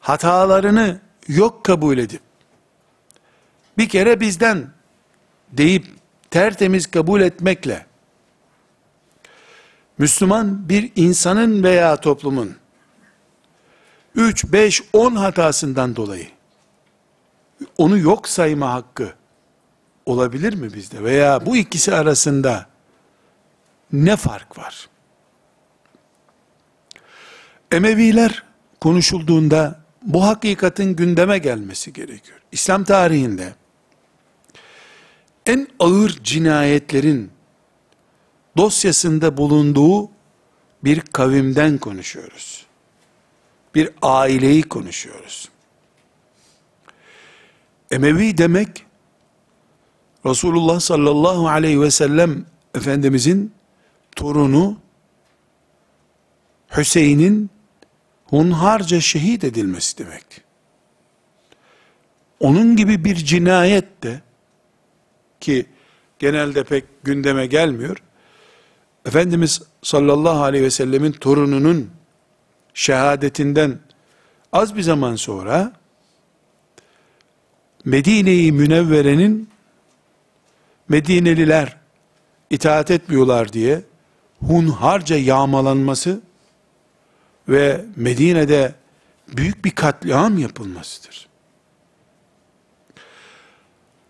hatalarını 0.00 1.00
yok 1.28 1.64
kabul 1.64 1.98
edip 1.98 2.20
bir 3.78 3.88
kere 3.88 4.20
bizden 4.20 4.66
deyip 5.52 5.86
tertemiz 6.30 6.86
kabul 6.86 7.20
etmekle 7.20 7.86
Müslüman 9.98 10.68
bir 10.68 10.92
insanın 10.96 11.62
veya 11.62 11.96
toplumun 11.96 12.56
3, 14.14 14.52
5, 14.52 14.82
10 14.92 15.14
hatasından 15.14 15.96
dolayı 15.96 16.28
onu 17.78 17.98
yok 17.98 18.28
sayma 18.28 18.72
hakkı 18.72 19.12
olabilir 20.06 20.54
mi 20.54 20.74
bizde? 20.74 21.04
Veya 21.04 21.46
bu 21.46 21.56
ikisi 21.56 21.94
arasında 21.94 22.66
ne 23.92 24.16
fark 24.16 24.58
var? 24.58 24.88
Emeviler 27.72 28.42
konuşulduğunda 28.80 29.80
bu 30.02 30.24
hakikatin 30.24 30.96
gündeme 30.96 31.38
gelmesi 31.38 31.92
gerekiyor. 31.92 32.38
İslam 32.52 32.84
tarihinde 32.84 33.54
en 35.46 35.68
ağır 35.78 36.10
cinayetlerin 36.22 37.30
dosyasında 38.56 39.36
bulunduğu 39.36 40.10
bir 40.84 41.00
kavimden 41.00 41.78
konuşuyoruz. 41.78 42.66
Bir 43.74 43.90
aileyi 44.02 44.62
konuşuyoruz. 44.62 45.48
Emevi 47.90 48.38
demek 48.38 48.86
Resulullah 50.26 50.80
sallallahu 50.80 51.48
aleyhi 51.48 51.80
ve 51.80 51.90
sellem 51.90 52.46
Efendimizin 52.74 53.52
torunu 54.16 54.78
Hüseyin'in 56.76 57.50
hunharca 58.24 59.00
şehit 59.00 59.44
edilmesi 59.44 59.98
demek. 59.98 60.24
Onun 62.40 62.76
gibi 62.76 63.04
bir 63.04 63.16
cinayet 63.16 64.02
de 64.02 64.20
ki 65.40 65.66
genelde 66.18 66.64
pek 66.64 66.84
gündeme 67.04 67.46
gelmiyor. 67.46 68.02
Efendimiz 69.06 69.62
sallallahu 69.82 70.42
aleyhi 70.42 70.64
ve 70.64 70.70
sellemin 70.70 71.12
torununun 71.12 71.90
şehadetinden 72.74 73.78
az 74.52 74.76
bir 74.76 74.82
zaman 74.82 75.16
sonra 75.16 75.72
Medine-i 77.84 78.52
Münevvere'nin 78.52 79.50
Medineliler 80.88 81.76
itaat 82.50 82.90
etmiyorlar 82.90 83.52
diye 83.52 83.82
hunharca 84.40 85.16
yağmalanması 85.16 86.20
ve 87.48 87.84
Medine'de 87.96 88.74
büyük 89.28 89.64
bir 89.64 89.70
katliam 89.70 90.38
yapılmasıdır. 90.38 91.28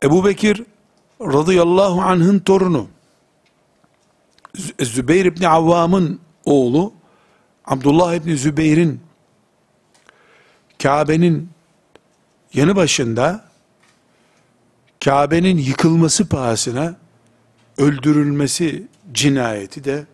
Ebu 0.03 0.25
Bekir 0.25 0.63
radıyallahu 1.21 2.03
anh'ın 2.03 2.39
torunu 2.39 2.89
Zübeyir 4.81 5.25
İbni 5.25 5.49
Avvam'ın 5.49 6.21
oğlu 6.45 6.92
Abdullah 7.64 8.14
İbni 8.14 8.37
Zübeyir'in 8.37 9.01
Kabe'nin 10.83 11.51
yanı 12.55 12.77
başında 12.77 13.45
Kabe'nin 15.05 15.59
yıkılması 15.59 16.29
pahasına 16.29 16.97
öldürülmesi 17.79 18.88
cinayeti 19.12 19.85
de 19.85 20.07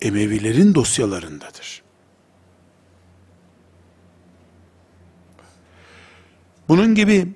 Emevilerin 0.00 0.74
dosyalarındadır. 0.74 1.82
Bunun 6.68 6.94
gibi 6.94 7.28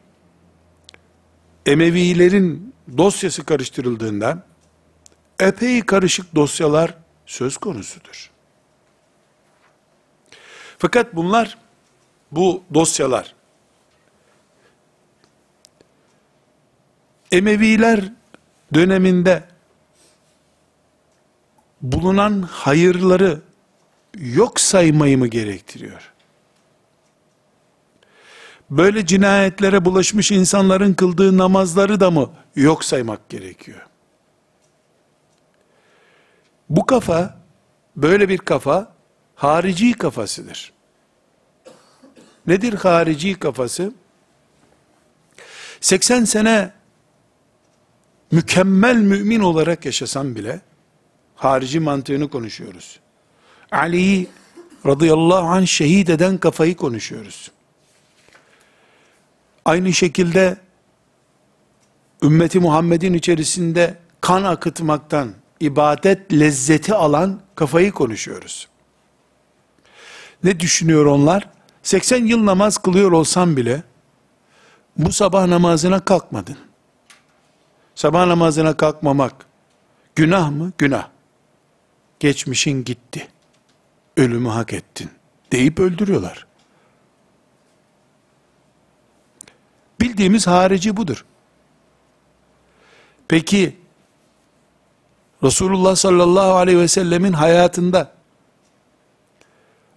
Emevilerin 1.67 2.75
dosyası 2.97 3.45
karıştırıldığında 3.45 4.52
epey 5.40 5.81
karışık 5.81 6.35
dosyalar 6.35 6.95
söz 7.27 7.57
konusudur. 7.57 8.31
Fakat 10.79 11.16
bunlar, 11.16 11.59
bu 12.33 12.62
dosyalar, 12.75 13.35
Emeviler 17.33 18.12
döneminde 18.75 19.45
bulunan 21.83 22.42
hayırları 22.42 23.40
yok 24.18 24.61
saymayı 24.61 25.18
mı 25.18 25.27
gerektiriyor? 25.27 26.12
Böyle 28.71 29.07
cinayetlere 29.07 29.85
bulaşmış 29.85 30.33
insanların 30.33 30.95
kıldığı 30.95 31.38
namazları 31.38 32.01
da 32.01 32.11
mı 32.11 32.31
yok 32.57 32.85
saymak 32.85 33.29
gerekiyor? 33.29 33.87
Bu 36.73 36.87
kafa, 36.87 37.39
böyle 37.97 38.29
bir 38.29 38.39
kafa, 38.39 38.93
harici 39.35 39.93
kafasıdır. 39.93 40.73
Nedir 42.47 42.73
harici 42.73 43.39
kafası? 43.39 43.93
80 45.81 46.25
sene 46.25 46.73
mükemmel 48.31 48.97
mümin 48.97 49.41
olarak 49.41 49.85
yaşasam 49.85 50.35
bile, 50.35 50.61
harici 51.35 51.81
mantığını 51.81 52.31
konuşuyoruz. 52.31 53.01
Ali'yi 53.73 54.29
radıyallahu 54.87 55.47
anh 55.47 55.67
şehit 55.67 56.11
eden 56.11 56.39
kafayı 56.39 56.77
konuşuyoruz. 56.77 57.51
Aynı 59.65 59.93
şekilde 59.93 60.57
ümmeti 62.23 62.61
Muhammed'in 62.61 63.15
içerisinde 63.15 63.99
kan 64.21 64.45
akıtmaktan 64.45 65.42
ibadet 65.62 66.33
lezzeti 66.33 66.94
alan 66.94 67.40
kafayı 67.55 67.92
konuşuyoruz. 67.92 68.68
Ne 70.44 70.61
düşünüyor 70.61 71.07
onlar? 71.07 71.48
80 71.83 72.25
yıl 72.27 72.46
namaz 72.46 72.79
kılıyor 72.79 73.12
olsam 73.12 73.57
bile 73.57 73.83
bu 74.96 75.12
sabah 75.12 75.46
namazına 75.46 76.05
kalkmadın. 76.05 76.57
Sabah 77.94 78.27
namazına 78.27 78.77
kalkmamak 78.77 79.46
günah 80.14 80.51
mı? 80.51 80.72
Günah. 80.79 81.09
Geçmişin 82.20 82.85
gitti. 82.85 83.29
Ölümü 84.16 84.48
hak 84.48 84.72
ettin 84.72 85.11
deyip 85.53 85.81
öldürüyorlar. 85.81 86.46
Bildiğimiz 90.01 90.46
harici 90.46 90.96
budur. 90.96 91.25
Peki 93.29 93.82
Resulullah 95.45 95.97
sallallahu 95.97 96.57
aleyhi 96.57 96.79
ve 96.79 96.89
sellemin 96.89 97.33
hayatında 97.33 98.13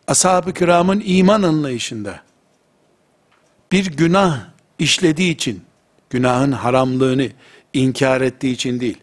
ashab-ı 0.08 0.54
kiramın 0.54 1.04
iman 1.06 1.42
anlayışında 1.42 2.22
bir 3.72 3.86
günah 3.86 4.40
işlediği 4.80 5.34
için 5.34 5.64
günahın 6.10 6.52
haramlığını 6.52 7.30
inkar 7.74 8.22
ettiği 8.22 8.54
için 8.54 8.80
değil 8.80 8.98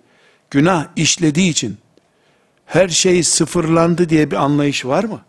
günah 0.51 0.87
işlediği 0.97 1.51
için 1.51 1.79
her 2.67 2.89
şey 2.89 3.23
sıfırlandı 3.23 4.09
diye 4.09 4.31
bir 4.31 4.37
anlayış 4.37 4.85
var 4.85 5.05
mı? 5.05 5.21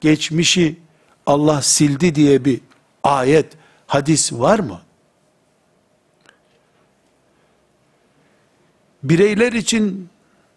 Geçmişi 0.00 0.78
Allah 1.26 1.62
sildi 1.62 2.14
diye 2.14 2.44
bir 2.44 2.60
ayet, 3.04 3.46
hadis 3.86 4.32
var 4.32 4.58
mı? 4.58 4.80
Bireyler 9.02 9.52
için 9.52 10.08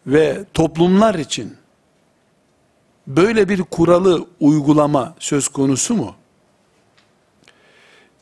ve 0.07 0.45
toplumlar 0.53 1.15
için 1.15 1.57
böyle 3.07 3.49
bir 3.49 3.61
kuralı 3.61 4.27
uygulama 4.39 5.15
söz 5.19 5.47
konusu 5.47 5.93
mu? 5.93 6.15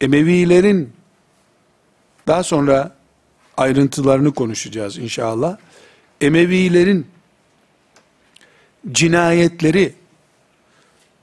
Emevilerin 0.02 0.94
daha 2.28 2.44
sonra 2.44 2.96
ayrıntılarını 3.58 4.34
konuşacağız 4.34 4.98
inşallah. 4.98 5.58
Emevilerin 6.22 7.08
cinayetleri 8.92 9.96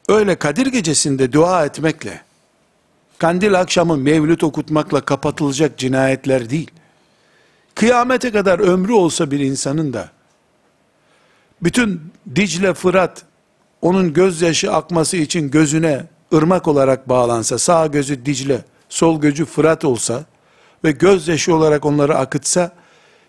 öyle 0.08 0.34
Kadir 0.34 0.66
gecesinde 0.66 1.32
dua 1.32 1.64
etmekle, 1.64 2.22
kandil 3.18 3.60
akşamı 3.60 3.96
mevlüt 3.96 4.44
okutmakla 4.44 5.00
kapatılacak 5.00 5.78
cinayetler 5.78 6.50
değil. 6.50 6.70
Kıyamete 7.74 8.30
kadar 8.30 8.58
ömrü 8.58 8.92
olsa 8.92 9.30
bir 9.30 9.40
insanın 9.40 9.92
da, 9.92 10.08
bütün 11.62 12.12
Dicle 12.36 12.74
Fırat, 12.74 13.22
onun 13.82 14.12
gözyaşı 14.12 14.72
akması 14.72 15.16
için 15.16 15.50
gözüne 15.50 16.06
ırmak 16.34 16.68
olarak 16.68 17.08
bağlansa, 17.08 17.58
sağ 17.58 17.86
gözü 17.86 18.26
Dicle, 18.26 18.64
sol 18.88 19.20
gözü 19.20 19.44
Fırat 19.44 19.84
olsa 19.84 20.24
ve 20.84 20.90
gözyaşı 20.90 21.54
olarak 21.54 21.84
onları 21.84 22.16
akıtsa, 22.16 22.72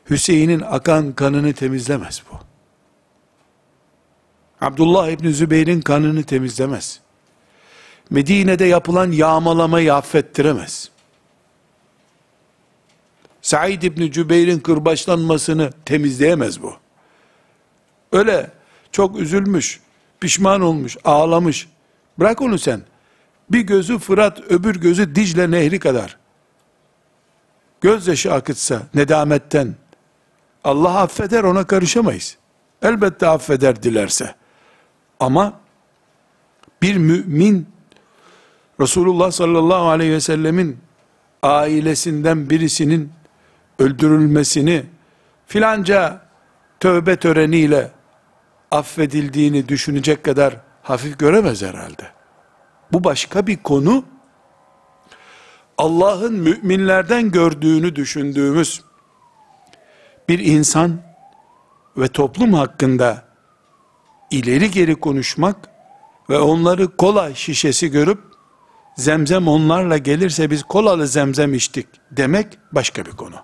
Hüseyin'in 0.09 0.61
akan 0.61 1.13
kanını 1.13 1.53
temizlemez 1.53 2.23
bu. 2.31 2.35
Abdullah 4.61 5.09
İbni 5.09 5.33
Zübeyir'in 5.33 5.81
kanını 5.81 6.23
temizlemez. 6.23 6.99
Medine'de 8.09 8.65
yapılan 8.65 9.11
yağmalamayı 9.11 9.93
affettiremez. 9.93 10.89
Said 13.45 13.81
İbni 13.81 14.11
Cübeyr'in 14.11 14.59
kırbaçlanmasını 14.59 15.69
temizleyemez 15.85 16.61
bu. 16.61 16.73
Öyle 18.11 18.51
çok 18.91 19.19
üzülmüş, 19.19 19.79
pişman 20.19 20.61
olmuş, 20.61 20.97
ağlamış. 21.03 21.67
Bırak 22.19 22.41
onu 22.41 22.57
sen. 22.57 22.81
Bir 23.49 23.61
gözü 23.61 23.99
Fırat, 23.99 24.39
öbür 24.39 24.75
gözü 24.75 25.15
Dicle 25.15 25.51
Nehri 25.51 25.79
kadar. 25.79 26.17
Gözyaşı 27.81 28.33
akıtsa 28.33 28.81
nedametten, 28.93 29.75
Allah 30.63 30.99
affeder 30.99 31.43
ona 31.43 31.67
karışamayız. 31.67 32.37
Elbette 32.81 33.27
affeder 33.27 33.83
dilerse. 33.83 34.35
Ama 35.19 35.53
bir 36.81 36.97
mümin 36.97 37.67
Resulullah 38.79 39.31
sallallahu 39.31 39.87
aleyhi 39.87 40.11
ve 40.11 40.21
sellemin 40.21 40.77
ailesinden 41.43 42.49
birisinin 42.49 43.11
öldürülmesini 43.79 44.85
filanca 45.47 46.21
tövbe 46.79 47.15
töreniyle 47.15 47.91
affedildiğini 48.71 49.69
düşünecek 49.69 50.23
kadar 50.23 50.57
hafif 50.83 51.19
göremez 51.19 51.61
herhalde. 51.61 52.07
Bu 52.91 53.03
başka 53.03 53.47
bir 53.47 53.57
konu. 53.57 54.03
Allah'ın 55.77 56.33
müminlerden 56.33 57.31
gördüğünü 57.31 57.95
düşündüğümüz 57.95 58.83
bir 60.29 60.39
insan 60.39 61.01
ve 61.97 62.07
toplum 62.07 62.53
hakkında 62.53 63.25
ileri 64.31 64.71
geri 64.71 64.95
konuşmak 64.95 65.69
ve 66.29 66.39
onları 66.39 66.97
kola 66.97 67.35
şişesi 67.35 67.91
görüp 67.91 68.19
zemzem 68.95 69.47
onlarla 69.47 69.97
gelirse 69.97 70.51
biz 70.51 70.63
kolalı 70.63 71.07
zemzem 71.07 71.53
içtik 71.53 71.87
demek 72.11 72.47
başka 72.71 73.05
bir 73.05 73.11
konu. 73.11 73.35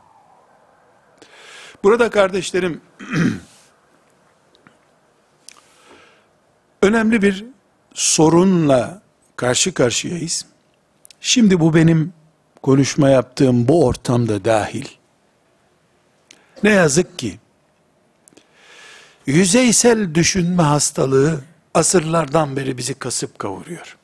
Burada 1.84 2.10
kardeşlerim 2.10 2.82
önemli 6.82 7.22
bir 7.22 7.46
sorunla 7.94 9.02
karşı 9.36 9.74
karşıyayız. 9.74 10.46
Şimdi 11.22 11.60
bu 11.60 11.76
benim 11.76 12.14
konuşma 12.62 13.10
yaptığım 13.10 13.68
bu 13.68 13.86
ortamda 13.86 14.46
dahil. 14.46 14.86
Ne 16.64 16.70
yazık 16.70 17.20
ki 17.20 17.40
yüzeysel 19.26 20.16
düşünme 20.16 20.64
hastalığı 20.64 21.42
asırlardan 21.74 22.56
beri 22.56 22.78
bizi 22.78 22.94
kasıp 22.94 23.40
kavuruyor. 23.40 23.98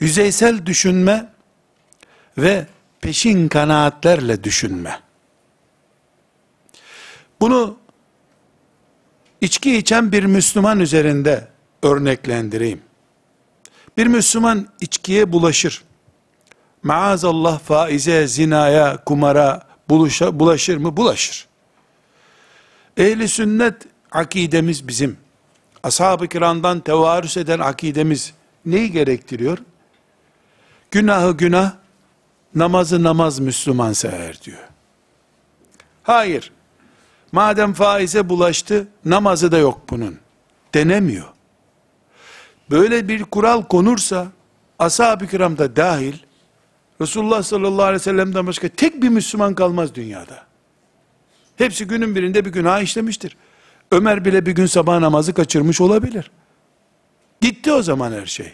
Yüzeysel 0.00 0.66
düşünme 0.66 1.32
ve 2.38 2.66
peşin 3.00 3.48
kanaatlerle 3.48 4.44
düşünme. 4.44 5.03
Bunu 7.44 7.76
içki 9.40 9.76
içen 9.76 10.12
bir 10.12 10.24
Müslüman 10.24 10.80
üzerinde 10.80 11.48
örneklendireyim. 11.82 12.82
Bir 13.96 14.06
Müslüman 14.06 14.68
içkiye 14.80 15.32
bulaşır. 15.32 15.84
Maazallah 16.82 17.58
faize, 17.58 18.26
zinaya, 18.26 19.04
kumara 19.04 19.66
buluşa, 19.88 20.40
bulaşır 20.40 20.76
mı? 20.76 20.96
Bulaşır. 20.96 21.46
Ehli 22.96 23.28
sünnet 23.28 23.74
akidemiz 24.10 24.88
bizim. 24.88 25.16
Ashab-ı 25.82 26.28
kiramdan 26.28 26.80
tevarüs 26.80 27.36
eden 27.36 27.58
akidemiz 27.58 28.32
neyi 28.66 28.92
gerektiriyor? 28.92 29.58
Günahı 30.90 31.36
günah, 31.36 31.72
namazı 32.54 33.02
namaz 33.02 33.38
Müslümansa 33.38 34.08
eğer 34.08 34.42
diyor. 34.42 34.68
Hayır, 36.02 36.53
madem 37.34 37.72
faize 37.72 38.28
bulaştı, 38.28 38.88
namazı 39.04 39.52
da 39.52 39.58
yok 39.58 39.80
bunun. 39.90 40.18
Denemiyor. 40.74 41.28
Böyle 42.70 43.08
bir 43.08 43.22
kural 43.22 43.62
konursa, 43.62 44.26
ashab-ı 44.78 45.26
kiram 45.26 45.58
da 45.58 45.76
dahil, 45.76 46.14
Resulullah 47.00 47.42
sallallahu 47.42 47.82
aleyhi 47.82 48.00
ve 48.00 48.04
sellem'den 48.04 48.46
başka 48.46 48.68
tek 48.68 49.02
bir 49.02 49.08
Müslüman 49.08 49.54
kalmaz 49.54 49.94
dünyada. 49.94 50.44
Hepsi 51.56 51.86
günün 51.86 52.14
birinde 52.14 52.44
bir 52.44 52.52
günah 52.52 52.80
işlemiştir. 52.80 53.36
Ömer 53.92 54.24
bile 54.24 54.46
bir 54.46 54.52
gün 54.52 54.66
sabah 54.66 54.98
namazı 54.98 55.34
kaçırmış 55.34 55.80
olabilir. 55.80 56.30
Gitti 57.40 57.72
o 57.72 57.82
zaman 57.82 58.12
her 58.12 58.26
şey. 58.26 58.52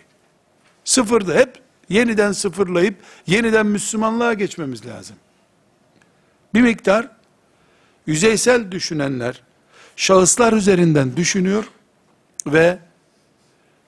Sıfırda 0.84 1.34
hep 1.34 1.62
yeniden 1.88 2.32
sıfırlayıp 2.32 2.96
yeniden 3.26 3.66
Müslümanlığa 3.66 4.34
geçmemiz 4.34 4.86
lazım. 4.86 5.16
Bir 6.54 6.60
miktar 6.60 7.19
yüzeysel 8.10 8.70
düşünenler 8.70 9.42
şahıslar 9.96 10.52
üzerinden 10.52 11.16
düşünüyor 11.16 11.64
ve 12.46 12.78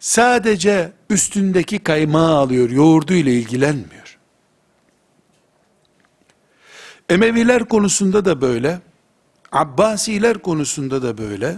sadece 0.00 0.92
üstündeki 1.10 1.78
kaymağı 1.78 2.36
alıyor, 2.36 2.70
yoğurdu 2.70 3.12
ile 3.14 3.32
ilgilenmiyor. 3.32 4.18
Emeviler 7.08 7.64
konusunda 7.64 8.24
da 8.24 8.40
böyle, 8.40 8.80
Abbasiler 9.52 10.38
konusunda 10.38 11.02
da 11.02 11.18
böyle, 11.18 11.56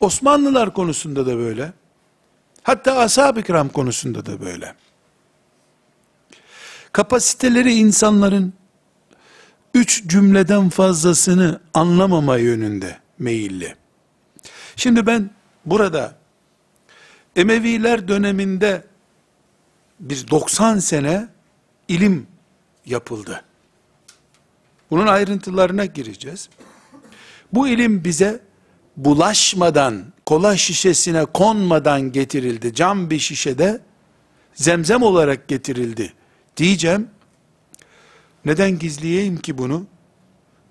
Osmanlılar 0.00 0.74
konusunda 0.74 1.26
da 1.26 1.36
böyle, 1.36 1.72
hatta 2.62 2.98
ashab-ı 2.98 3.42
kiram 3.42 3.68
konusunda 3.68 4.26
da 4.26 4.40
böyle. 4.40 4.74
Kapasiteleri 6.92 7.74
insanların 7.74 8.52
üç 9.76 10.06
cümleden 10.06 10.68
fazlasını 10.68 11.60
anlamama 11.74 12.36
yönünde 12.36 12.98
meyilli. 13.18 13.74
Şimdi 14.76 15.06
ben 15.06 15.30
burada 15.66 16.14
Emeviler 17.36 18.08
döneminde 18.08 18.84
bir 20.00 20.28
90 20.28 20.78
sene 20.78 21.28
ilim 21.88 22.26
yapıldı. 22.86 23.44
Bunun 24.90 25.06
ayrıntılarına 25.06 25.84
gireceğiz. 25.84 26.48
Bu 27.52 27.68
ilim 27.68 28.04
bize 28.04 28.40
bulaşmadan, 28.96 30.04
kola 30.26 30.56
şişesine 30.56 31.24
konmadan 31.24 32.12
getirildi. 32.12 32.74
Cam 32.74 33.10
bir 33.10 33.18
şişede 33.18 33.80
zemzem 34.54 35.02
olarak 35.02 35.48
getirildi. 35.48 36.12
Diyeceğim, 36.56 37.08
neden 38.46 38.78
gizleyeyim 38.78 39.36
ki 39.36 39.58
bunu? 39.58 39.86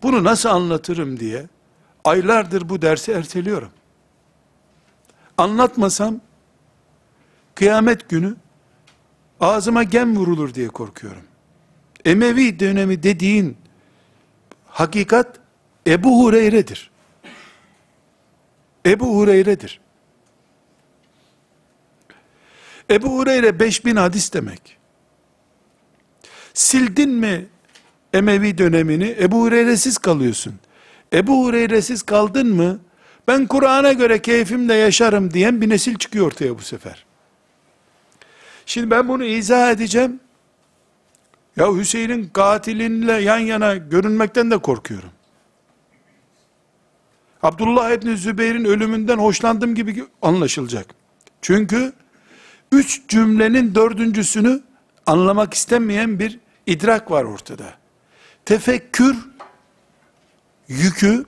Bunu 0.04 0.24
nasıl 0.24 0.50
anlatırım 0.50 1.20
diye 1.20 1.48
aylardır 2.04 2.70
bu 2.70 2.82
dersi 2.82 3.12
erteliyorum. 3.12 3.72
Anlatmasam 5.38 6.22
kıyamet 7.56 8.10
günü 8.10 8.36
ağzıma 9.40 9.84
gem 9.84 10.16
vurulur 10.16 10.54
diye 10.54 10.68
korkuyorum. 10.68 11.24
Emevi 12.06 12.60
dönemi 12.60 13.04
dediğin 13.04 13.58
hakikat 14.68 15.40
Ebu 15.88 16.24
Hureyre'dir. 16.24 16.92
Ebu 18.86 19.18
Hureyre'dir. 19.18 19.80
Ebu 22.90 23.18
Hureyre 23.18 23.60
5000 23.60 23.96
hadis 23.96 24.34
demek. 24.34 24.78
Sildin 26.54 27.10
mi 27.10 27.48
Emevi 28.16 28.58
dönemini 28.58 29.16
Ebu 29.20 29.42
Hureyre'siz 29.42 29.98
kalıyorsun. 29.98 30.54
Ebu 31.14 31.46
Hureyre'siz 31.46 32.04
kaldın 32.04 32.48
mı 32.48 32.80
ben 33.28 33.48
Kur'an'a 33.48 33.94
göre 33.94 34.22
keyfimle 34.22 34.74
yaşarım 34.74 35.34
diyen 35.34 35.62
bir 35.62 35.70
nesil 35.70 35.96
çıkıyor 35.96 36.28
ortaya 36.28 36.58
bu 36.58 36.62
sefer. 36.62 37.06
Şimdi 38.66 38.92
ben 38.92 39.08
bunu 39.08 39.24
izah 39.26 39.72
edeceğim. 39.72 40.20
Ya 41.58 41.76
Hüseyin'in 41.76 42.30
katilinle 42.34 43.14
yan 43.14 43.38
yana 43.38 43.76
görünmekten 43.76 44.52
de 44.52 44.58
korkuyorum. 44.58 45.12
Abdullah 47.44 47.92
İbni 47.92 48.18
Zübeyir'in 48.18 48.66
ölümünden 48.66 49.18
hoşlandım 49.18 49.76
gibi 49.76 50.06
anlaşılacak. 50.22 50.86
Çünkü 51.42 51.94
üç 52.72 53.02
cümlenin 53.08 53.76
dördüncüsünü 53.76 54.62
anlamak 55.06 55.54
istemeyen 55.54 56.20
bir 56.20 56.40
idrak 56.68 57.12
var 57.12 57.24
ortada. 57.24 57.85
Tefekkür 58.46 59.16
yükü, 60.68 61.26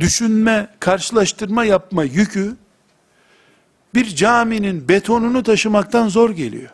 düşünme, 0.00 0.68
karşılaştırma 0.80 1.64
yapma 1.64 2.04
yükü 2.04 2.56
bir 3.94 4.06
caminin 4.06 4.88
betonunu 4.88 5.42
taşımaktan 5.42 6.08
zor 6.08 6.30
geliyor. 6.30 6.70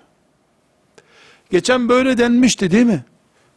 Geçen 1.50 1.88
böyle 1.88 2.18
denmişti 2.18 2.70
değil 2.70 2.86
mi? 2.86 3.04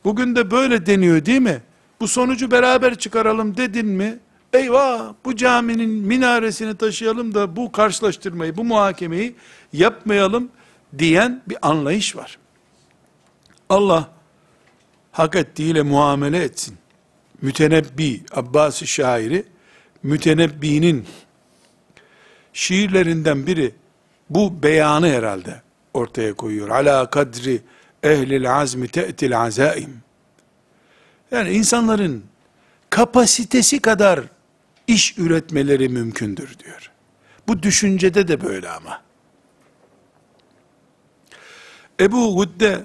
Bugün 0.03 0.35
de 0.35 0.51
böyle 0.51 0.85
deniyor 0.85 1.25
değil 1.25 1.41
mi? 1.41 1.61
Bu 1.99 2.07
sonucu 2.07 2.51
beraber 2.51 2.95
çıkaralım 2.95 3.57
dedin 3.57 3.87
mi? 3.87 4.19
Eyvah 4.53 5.13
bu 5.25 5.35
caminin 5.35 5.89
minaresini 5.89 6.77
taşıyalım 6.77 7.33
da 7.33 7.55
bu 7.55 7.71
karşılaştırmayı, 7.71 8.57
bu 8.57 8.63
muhakemeyi 8.63 9.35
yapmayalım 9.73 10.49
diyen 10.97 11.41
bir 11.49 11.57
anlayış 11.61 12.15
var. 12.15 12.37
Allah 13.69 14.09
hak 15.11 15.35
ettiğiyle 15.35 15.81
muamele 15.81 16.43
etsin. 16.43 16.77
Mütenebbi, 17.41 18.21
Abbas-ı 18.31 18.87
şairi, 18.87 19.45
Mütenebbi'nin 20.03 21.07
şiirlerinden 22.53 23.47
biri 23.47 23.75
bu 24.29 24.63
beyanı 24.63 25.09
herhalde 25.09 25.61
ortaya 25.93 26.33
koyuyor. 26.33 26.69
Ala 26.69 27.09
kadri 27.09 27.61
ehlil 28.03 28.53
azmi 28.53 28.87
te'til 28.87 29.41
azaim. 29.41 30.01
Yani 31.31 31.49
insanların 31.49 32.23
kapasitesi 32.89 33.79
kadar 33.79 34.19
iş 34.87 35.17
üretmeleri 35.17 35.89
mümkündür 35.89 36.59
diyor. 36.59 36.91
Bu 37.47 37.63
düşüncede 37.63 38.27
de 38.27 38.41
böyle 38.41 38.69
ama. 38.69 39.01
Ebu 41.99 42.35
Gudde 42.35 42.81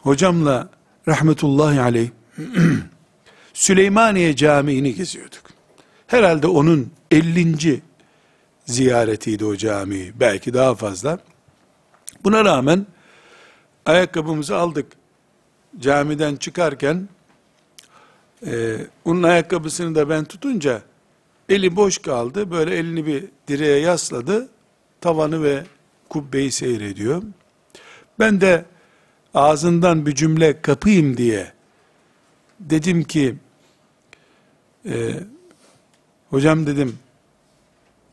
hocamla 0.00 0.68
rahmetullahi 1.08 1.80
aleyh 1.80 2.10
Süleymaniye 3.54 4.36
Camii'ni 4.36 4.94
geziyorduk. 4.94 5.42
Herhalde 6.06 6.46
onun 6.46 6.92
50. 7.10 7.82
ziyaretiydi 8.66 9.44
o 9.44 9.56
cami. 9.56 10.12
Belki 10.20 10.54
daha 10.54 10.74
fazla. 10.74 11.18
Buna 12.24 12.44
rağmen 12.44 12.86
ayakkabımızı 13.86 14.56
aldık. 14.56 14.92
Camiden 15.80 16.36
çıkarken 16.36 17.08
e, 18.46 18.76
onun 19.04 19.22
ayakkabısını 19.22 19.94
da 19.94 20.08
ben 20.08 20.24
tutunca 20.24 20.82
eli 21.48 21.76
boş 21.76 21.98
kaldı. 21.98 22.50
Böyle 22.50 22.76
elini 22.76 23.06
bir 23.06 23.24
direğe 23.48 23.78
yasladı. 23.78 24.48
Tavanı 25.00 25.42
ve 25.42 25.64
kubbeyi 26.08 26.52
seyrediyor. 26.52 27.22
Ben 28.18 28.40
de 28.40 28.64
ağzından 29.34 30.06
bir 30.06 30.14
cümle 30.14 30.62
kapayım 30.62 31.16
diye 31.16 31.52
dedim 32.60 33.04
ki 33.04 33.34
e, 34.86 35.14
hocam 36.30 36.66
dedim 36.66 36.98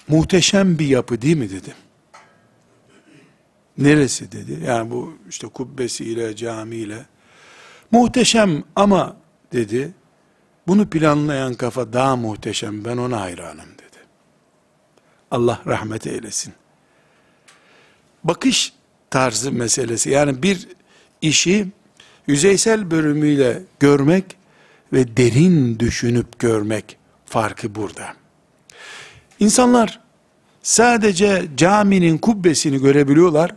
muhteşem 0.08 0.79
bir 0.79 0.88
yapı 0.88 1.21
değil 1.21 1.38
mi 1.38 1.49
dedim. 1.49 1.73
Neresi 3.77 4.32
dedi. 4.32 4.65
Yani 4.65 4.91
bu 4.91 5.17
işte 5.29 5.47
kubbesiyle, 5.47 6.36
camiyle. 6.36 7.05
Muhteşem 7.91 8.63
ama 8.75 9.15
dedi. 9.53 9.93
Bunu 10.67 10.89
planlayan 10.89 11.53
kafa 11.53 11.93
daha 11.93 12.15
muhteşem. 12.15 12.86
Ben 12.86 12.97
ona 12.97 13.21
hayranım 13.21 13.69
dedi. 13.73 13.97
Allah 15.32 15.62
rahmet 15.67 16.08
eylesin. 16.08 16.53
Bakış 18.23 18.73
tarzı 19.10 19.51
meselesi. 19.51 20.10
Yani 20.10 20.43
bir 20.43 20.67
işi 21.21 21.67
yüzeysel 22.27 22.91
bölümüyle 22.91 23.63
görmek 23.79 24.25
ve 24.93 25.17
derin 25.17 25.79
düşünüp 25.79 26.39
görmek 26.39 26.97
farkı 27.25 27.75
burada. 27.75 28.13
İnsanlar 29.39 29.99
sadece 30.62 31.47
caminin 31.58 32.17
kubbesini 32.17 32.82
görebiliyorlar. 32.82 33.55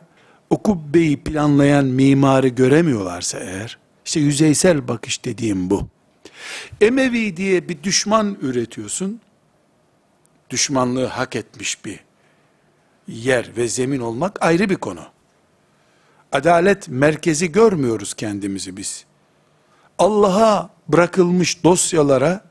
O 0.51 0.63
kubbeyi 0.63 1.25
planlayan 1.25 1.85
mimarı 1.85 2.49
göremiyorlarsa 2.49 3.39
eğer, 3.39 3.79
işte 4.05 4.21
yüzeysel 4.21 4.89
bakış 4.89 5.25
dediğim 5.25 5.71
bu. 5.71 5.89
Emevi 6.81 7.37
diye 7.37 7.69
bir 7.69 7.83
düşman 7.83 8.37
üretiyorsun. 8.41 9.21
Düşmanlığı 10.51 11.07
hak 11.07 11.37
etmiş 11.37 11.85
bir 11.85 12.01
yer 13.09 13.57
ve 13.57 13.69
zemin 13.69 14.01
olmak 14.01 14.43
ayrı 14.43 14.71
bir 14.71 14.77
konu. 14.77 15.12
Adalet 16.33 16.89
merkezi 16.89 17.53
görmüyoruz 17.53 18.15
kendimizi 18.15 18.77
biz. 18.77 19.05
Allah'a 19.99 20.71
bırakılmış 20.89 21.65
dosyalara 21.65 22.45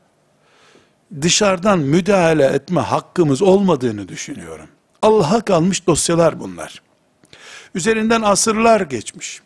dışarıdan 1.22 1.78
müdahale 1.78 2.44
etme 2.44 2.80
hakkımız 2.80 3.42
olmadığını 3.42 4.08
düşünüyorum. 4.08 4.68
Allah'a 5.02 5.40
kalmış 5.40 5.86
dosyalar 5.86 6.40
bunlar. 6.40 6.82
Üzerinden 7.74 8.22
asırlar 8.22 8.80
geçmiş. 8.80 9.40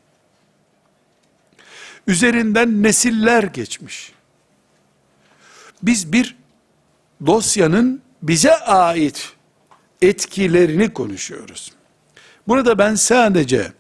Üzerinden 2.07 2.83
nesiller 2.83 3.43
geçmiş. 3.43 4.13
Biz 5.83 6.13
bir 6.13 6.37
dosyanın 7.27 8.03
bize 8.23 8.57
ait 8.57 9.33
etkilerini 10.03 10.93
konuşuyoruz. 10.93 11.73
Burada 12.49 12.79
ben 12.79 12.95
sadece 12.95 13.73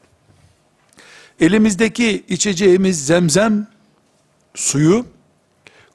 elimizdeki 1.40 2.24
içeceğimiz 2.28 3.06
zemzem 3.06 3.66
suyu 4.54 5.06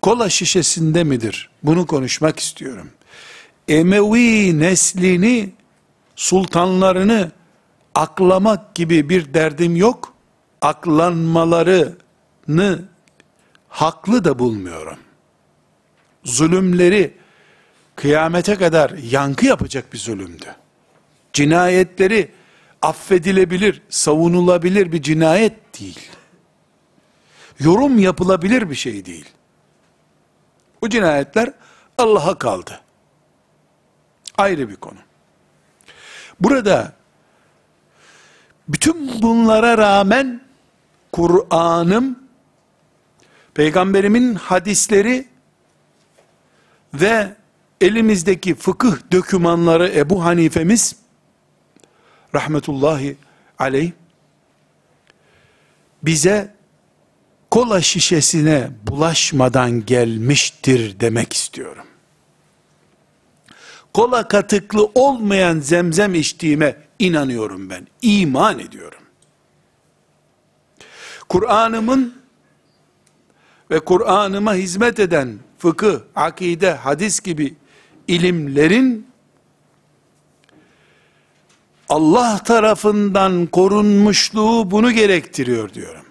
kola 0.02 0.30
şişesinde 0.30 1.04
midir? 1.04 1.50
Bunu 1.64 1.88
konuşmak 1.88 2.40
istiyorum. 2.40 2.90
Emevi 3.68 4.60
neslini, 4.60 5.50
sultanlarını 6.16 7.32
aklamak 7.96 8.76
gibi 8.76 9.10
bir 9.10 9.34
derdim 9.34 9.76
yok. 9.76 10.14
Aklanmalarını 10.62 12.86
haklı 13.70 14.24
da 14.24 14.40
bulmuyorum. 14.40 14.98
Zulümleri 16.24 17.14
kıyamete 17.96 18.56
kadar 18.56 18.90
yankı 18.90 19.46
yapacak 19.46 19.94
bir 19.94 19.98
zulümdü. 19.98 20.56
Cinayetleri 21.34 22.32
affedilebilir, 22.82 23.82
savunulabilir 23.90 24.92
bir 24.92 25.02
cinayet 25.02 25.80
değil. 25.80 26.10
Yorum 27.60 28.00
yapılabilir 28.00 28.70
bir 28.70 28.76
şey 28.76 29.06
değil. 29.06 29.26
Bu 30.82 30.90
cinayetler 30.90 31.54
Allah'a 31.98 32.38
kaldı. 32.38 32.82
Ayrı 34.38 34.70
bir 34.70 34.76
konu. 34.76 34.98
Burada 36.40 36.94
bütün 38.68 39.22
bunlara 39.22 39.78
rağmen 39.78 40.42
Kur'an'ım, 41.12 42.20
peygamberimin 43.54 44.36
hadisleri 44.36 45.28
ve 46.94 47.36
elimizdeki 47.82 48.56
fıkıh 48.56 48.98
dökümanları 49.12 49.90
Ebu 49.90 50.24
Hanifemiz 50.24 50.96
rahmetullahi 52.36 53.18
aleyh 53.60 53.92
bize 56.04 56.56
kola 57.52 57.82
şişesine 57.82 58.70
bulaşmadan 58.88 59.86
gelmiştir 59.86 61.00
demek 61.00 61.34
istiyorum. 61.34 61.86
Kola 63.94 64.28
katıklı 64.28 64.86
olmayan 64.96 65.60
zemzem 65.60 66.16
içtiğime 66.16 66.78
inanıyorum 67.00 67.70
ben. 67.70 67.88
İman 68.02 68.60
ediyorum. 68.60 69.02
Kur'an'ımın 71.30 72.22
ve 73.72 73.80
Kur'an'ıma 73.80 74.54
hizmet 74.54 75.00
eden 75.00 75.40
fıkıh, 75.58 76.00
akide, 76.16 76.74
hadis 76.74 77.20
gibi 77.20 77.56
ilimlerin 78.08 79.08
Allah 81.92 82.44
tarafından 82.44 83.46
korunmuşluğu 83.46 84.72
bunu 84.72 84.92
gerektiriyor 84.92 85.74
diyorum. 85.74 86.06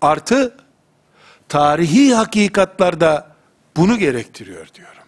Artı 0.00 0.56
tarihi 1.48 2.14
hakikatlarda 2.14 3.36
bunu 3.76 3.98
gerektiriyor 3.98 4.68
diyorum. 4.74 5.02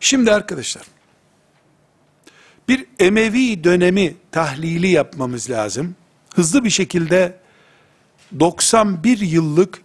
Şimdi 0.00 0.32
arkadaşlar 0.32 0.82
bir 2.68 2.86
Emevi 2.98 3.64
dönemi 3.64 4.16
tahlili 4.32 4.88
yapmamız 4.88 5.50
lazım. 5.50 5.96
Hızlı 6.34 6.64
bir 6.64 6.70
şekilde 6.70 7.40
91 8.40 9.18
yıllık 9.18 9.82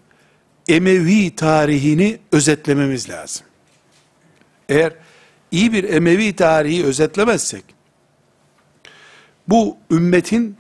Emevi 0.68 1.36
tarihini 1.36 2.20
özetlememiz 2.32 3.10
lazım. 3.10 3.45
Eğer 4.70 5.03
iyi 5.54 5.74
bir 5.74 5.84
Emevi 5.84 6.36
tarihi 6.36 6.86
özetlemezsek, 6.86 7.64
bu 9.47 9.78
ümmetin 9.91 10.58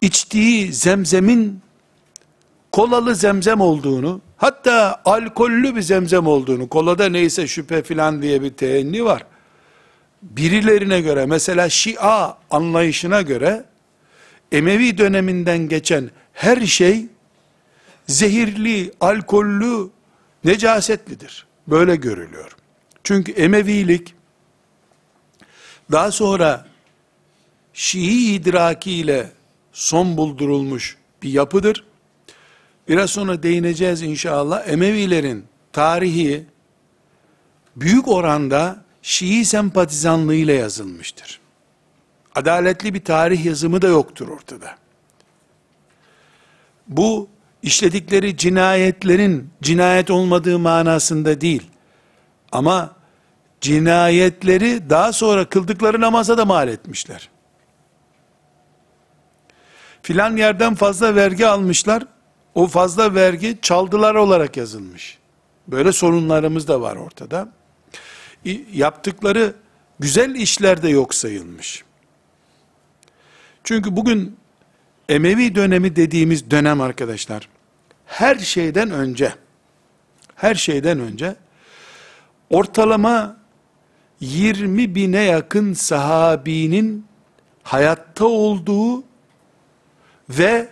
içtiği 0.00 0.72
zemzemin 0.72 1.60
kolalı 2.72 3.14
zemzem 3.14 3.60
olduğunu, 3.60 4.20
hatta 4.36 5.02
alkollü 5.04 5.76
bir 5.76 5.82
zemzem 5.82 6.26
olduğunu, 6.26 6.68
kolada 6.68 7.08
neyse 7.08 7.46
şüphe 7.46 7.82
filan 7.82 8.22
diye 8.22 8.42
bir 8.42 8.50
teenni 8.50 9.04
var. 9.04 9.26
Birilerine 10.22 11.00
göre, 11.00 11.26
mesela 11.26 11.68
Şia 11.68 12.34
anlayışına 12.50 13.22
göre, 13.22 13.64
Emevi 14.52 14.98
döneminden 14.98 15.58
geçen 15.68 16.10
her 16.32 16.60
şey, 16.60 17.06
zehirli, 18.06 18.92
alkollü, 19.00 19.88
necasetlidir. 20.44 21.46
Böyle 21.68 21.96
görülüyor. 21.96 22.56
Çünkü 23.04 23.32
Emevilik, 23.32 24.14
daha 25.92 26.12
sonra 26.12 26.66
Şii 27.72 28.34
idrakiyle 28.34 29.30
son 29.72 30.16
buldurulmuş 30.16 30.96
bir 31.22 31.30
yapıdır. 31.30 31.84
Biraz 32.88 33.10
sonra 33.10 33.42
değineceğiz 33.42 34.02
inşallah. 34.02 34.68
Emevilerin 34.68 35.44
tarihi 35.72 36.46
büyük 37.76 38.08
oranda 38.08 38.84
Şii 39.02 39.44
sempatizanlığıyla 39.44 40.54
yazılmıştır. 40.54 41.40
Adaletli 42.34 42.94
bir 42.94 43.04
tarih 43.04 43.44
yazımı 43.44 43.82
da 43.82 43.86
yoktur 43.86 44.28
ortada. 44.28 44.76
Bu 46.88 47.28
işledikleri 47.62 48.36
cinayetlerin 48.36 49.50
cinayet 49.62 50.10
olmadığı 50.10 50.58
manasında 50.58 51.40
değil. 51.40 51.69
Ama 52.52 52.96
cinayetleri 53.60 54.90
daha 54.90 55.12
sonra 55.12 55.48
kıldıkları 55.48 56.00
namaza 56.00 56.38
da 56.38 56.44
mal 56.44 56.68
etmişler. 56.68 57.28
Filan 60.02 60.36
yerden 60.36 60.74
fazla 60.74 61.14
vergi 61.14 61.46
almışlar. 61.46 62.06
O 62.54 62.66
fazla 62.66 63.14
vergi 63.14 63.58
çaldılar 63.62 64.14
olarak 64.14 64.56
yazılmış. 64.56 65.18
Böyle 65.68 65.92
sorunlarımız 65.92 66.68
da 66.68 66.80
var 66.80 66.96
ortada. 66.96 67.48
Yaptıkları 68.72 69.54
güzel 69.98 70.34
işler 70.34 70.82
de 70.82 70.88
yok 70.88 71.14
sayılmış. 71.14 71.84
Çünkü 73.64 73.96
bugün 73.96 74.36
Emevi 75.08 75.54
dönemi 75.54 75.96
dediğimiz 75.96 76.50
dönem 76.50 76.80
arkadaşlar, 76.80 77.48
her 78.06 78.38
şeyden 78.38 78.90
önce, 78.90 79.34
her 80.36 80.54
şeyden 80.54 81.00
önce, 81.00 81.36
ortalama 82.50 83.36
20 84.20 84.94
bine 84.94 85.22
yakın 85.22 85.72
sahabinin 85.72 87.06
hayatta 87.62 88.24
olduğu 88.24 89.04
ve 90.28 90.68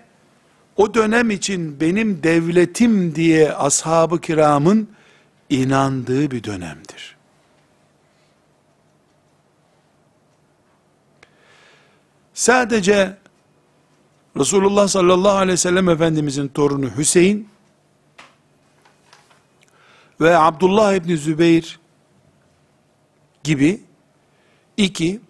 o 0.76 0.94
dönem 0.94 1.30
için 1.30 1.80
benim 1.80 2.22
devletim 2.22 3.14
diye 3.14 3.52
ashab-ı 3.52 4.20
kiramın 4.20 4.88
inandığı 5.50 6.30
bir 6.30 6.44
dönemdir. 6.44 7.16
Sadece 12.34 13.16
Resulullah 14.36 14.88
sallallahu 14.88 15.36
aleyhi 15.36 15.52
ve 15.52 15.56
sellem 15.56 15.88
Efendimizin 15.88 16.48
torunu 16.48 16.96
Hüseyin 16.96 17.48
ve 20.20 20.36
Abdullah 20.36 20.94
İbni 20.94 21.16
Zübeyir 21.16 21.80
gibi 23.44 23.80
iki 24.76 25.20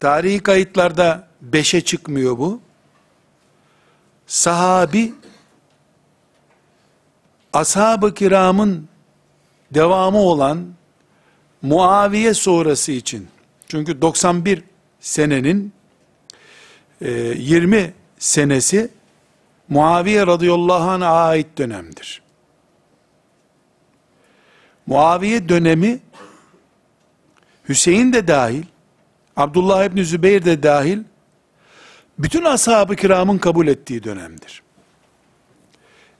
tarihi 0.00 0.38
kayıtlarda 0.38 1.28
beşe 1.40 1.80
çıkmıyor 1.80 2.38
bu. 2.38 2.60
Sahabi 4.26 5.14
ashab-ı 7.52 8.14
kiramın 8.14 8.88
devamı 9.70 10.18
olan 10.18 10.66
Muaviye 11.62 12.34
sonrası 12.34 12.92
için 12.92 13.28
çünkü 13.68 14.02
91 14.02 14.62
senenin 15.00 15.72
20 17.00 17.76
ee, 17.76 17.92
senesi 18.18 18.90
Muaviye 19.68 20.26
radıyallahu 20.26 20.90
anh'a 20.90 21.12
ait 21.12 21.58
dönemdir. 21.58 22.22
Muaviye 24.90 25.48
dönemi 25.48 26.00
Hüseyin 27.68 28.12
de 28.12 28.28
dahil, 28.28 28.62
Abdullah 29.36 29.84
İbni 29.84 30.04
Zübeyir 30.04 30.44
de 30.44 30.62
dahil, 30.62 30.98
bütün 32.18 32.44
ashab-ı 32.44 32.96
kiramın 32.96 33.38
kabul 33.38 33.66
ettiği 33.66 34.04
dönemdir. 34.04 34.62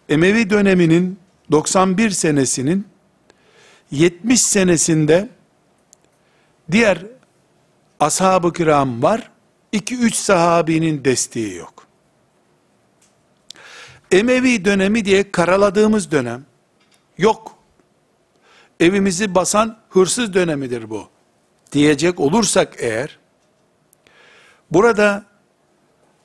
Emevi 0.09 0.51
döneminin 0.51 1.19
91 1.51 2.11
senesinin 2.11 2.87
70 3.91 4.43
senesinde 4.43 5.29
diğer 6.71 7.07
ashab-ı 8.01 8.53
kiram 8.53 9.03
var. 9.03 9.31
2-3 9.73 10.15
sahabinin 10.15 11.05
desteği 11.05 11.55
yok. 11.55 11.87
Emevi 14.11 14.65
dönemi 14.65 15.05
diye 15.05 15.33
karaladığımız 15.33 16.11
dönem 16.11 16.45
yok. 17.19 17.60
Evimizi 18.81 19.35
basan 19.35 19.77
hırsız 19.91 20.35
dönemidir 20.35 20.91
bu. 20.91 21.09
Diyecek 21.73 22.21
olursak 22.21 22.75
eğer, 22.79 23.19
burada 24.71 25.25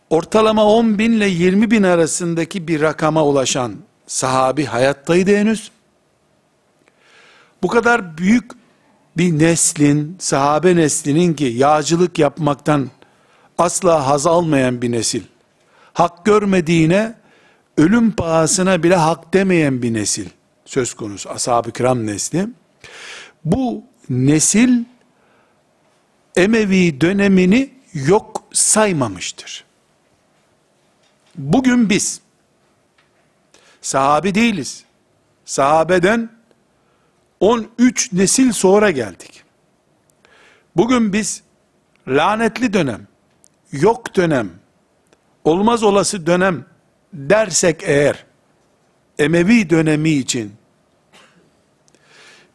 ortalama 0.09 0.65
10 0.65 0.99
bin 0.99 1.11
ile 1.11 1.27
20 1.27 1.71
bin 1.71 1.83
arasındaki 1.83 2.67
bir 2.67 2.81
rakama 2.81 3.25
ulaşan 3.25 3.75
sahabi 4.07 4.65
hayattaydı 4.65 5.35
henüz. 5.35 5.71
Bu 7.63 7.67
kadar 7.67 8.17
büyük 8.17 8.51
bir 9.17 9.39
neslin, 9.39 10.15
sahabe 10.19 10.75
neslinin 10.75 11.33
ki 11.33 11.45
yağcılık 11.45 12.19
yapmaktan 12.19 12.89
asla 13.57 14.07
haz 14.07 14.27
almayan 14.27 14.81
bir 14.81 14.91
nesil. 14.91 15.23
Hak 15.93 16.25
görmediğine 16.25 17.15
ölüm 17.77 18.11
pahasına 18.11 18.83
bile 18.83 18.95
hak 18.95 19.33
demeyen 19.33 19.81
bir 19.81 19.93
nesil 19.93 20.29
söz 20.65 20.93
konusu 20.93 21.29
ashab-ı 21.29 21.71
kiram 21.71 22.07
nesli. 22.07 22.47
Bu 23.45 23.83
nesil 24.09 24.83
Emevi 26.35 27.01
dönemini 27.01 27.73
yok 27.93 28.43
saymamıştır. 28.53 29.65
Bugün 31.35 31.89
biz 31.89 32.21
sahabi 33.81 34.35
değiliz. 34.35 34.83
Sahabeden 35.45 36.29
13 37.39 38.13
nesil 38.13 38.51
sonra 38.51 38.91
geldik. 38.91 39.43
Bugün 40.75 41.13
biz 41.13 41.43
lanetli 42.07 42.73
dönem, 42.73 43.07
yok 43.71 44.15
dönem, 44.15 44.49
olmaz 45.43 45.83
olası 45.83 46.25
dönem 46.25 46.65
dersek 47.13 47.83
eğer, 47.83 48.24
Emevi 49.19 49.69
dönemi 49.69 50.09
için, 50.09 50.53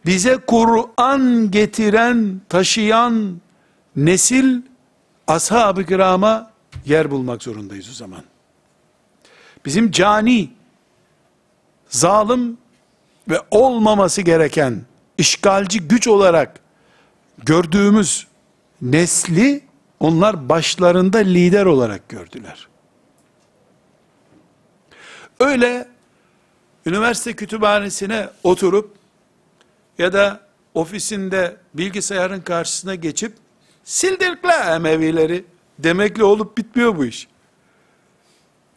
bize 0.07 0.37
Kur'an 0.37 1.51
getiren, 1.51 2.41
taşıyan 2.49 3.41
nesil, 3.97 4.63
ashab-ı 5.27 5.87
kirama 5.87 6.51
yer 6.87 7.11
bulmak 7.11 7.43
zorundayız 7.43 7.89
o 7.91 7.93
zaman. 7.93 8.23
Bizim 9.65 9.91
cani, 9.91 10.51
zalim 11.89 12.59
ve 13.29 13.41
olmaması 13.51 14.23
gereken, 14.23 14.83
işgalci 15.19 15.81
güç 15.81 16.09
olarak 16.09 16.61
gördüğümüz 17.45 18.27
nesli, 18.83 19.65
onlar 20.01 20.49
başlarında 20.49 21.19
lider 21.19 21.67
olarak 21.67 22.09
gördüler. 22.09 22.69
Öyle 25.41 25.89
üniversite 26.87 27.33
kütüphanesine 27.33 28.29
oturup 28.43 28.95
ya 29.99 30.13
da 30.13 30.41
ofisinde 30.75 31.57
bilgisayarın 31.75 32.41
karşısına 32.41 32.95
geçip 32.95 33.33
sildirdik 33.85 34.45
la 34.45 34.77
Emevileri 34.77 35.45
demekle 35.79 36.25
olup 36.25 36.59
bitmiyor 36.59 36.97
bu 36.97 37.05
iş. 37.05 37.29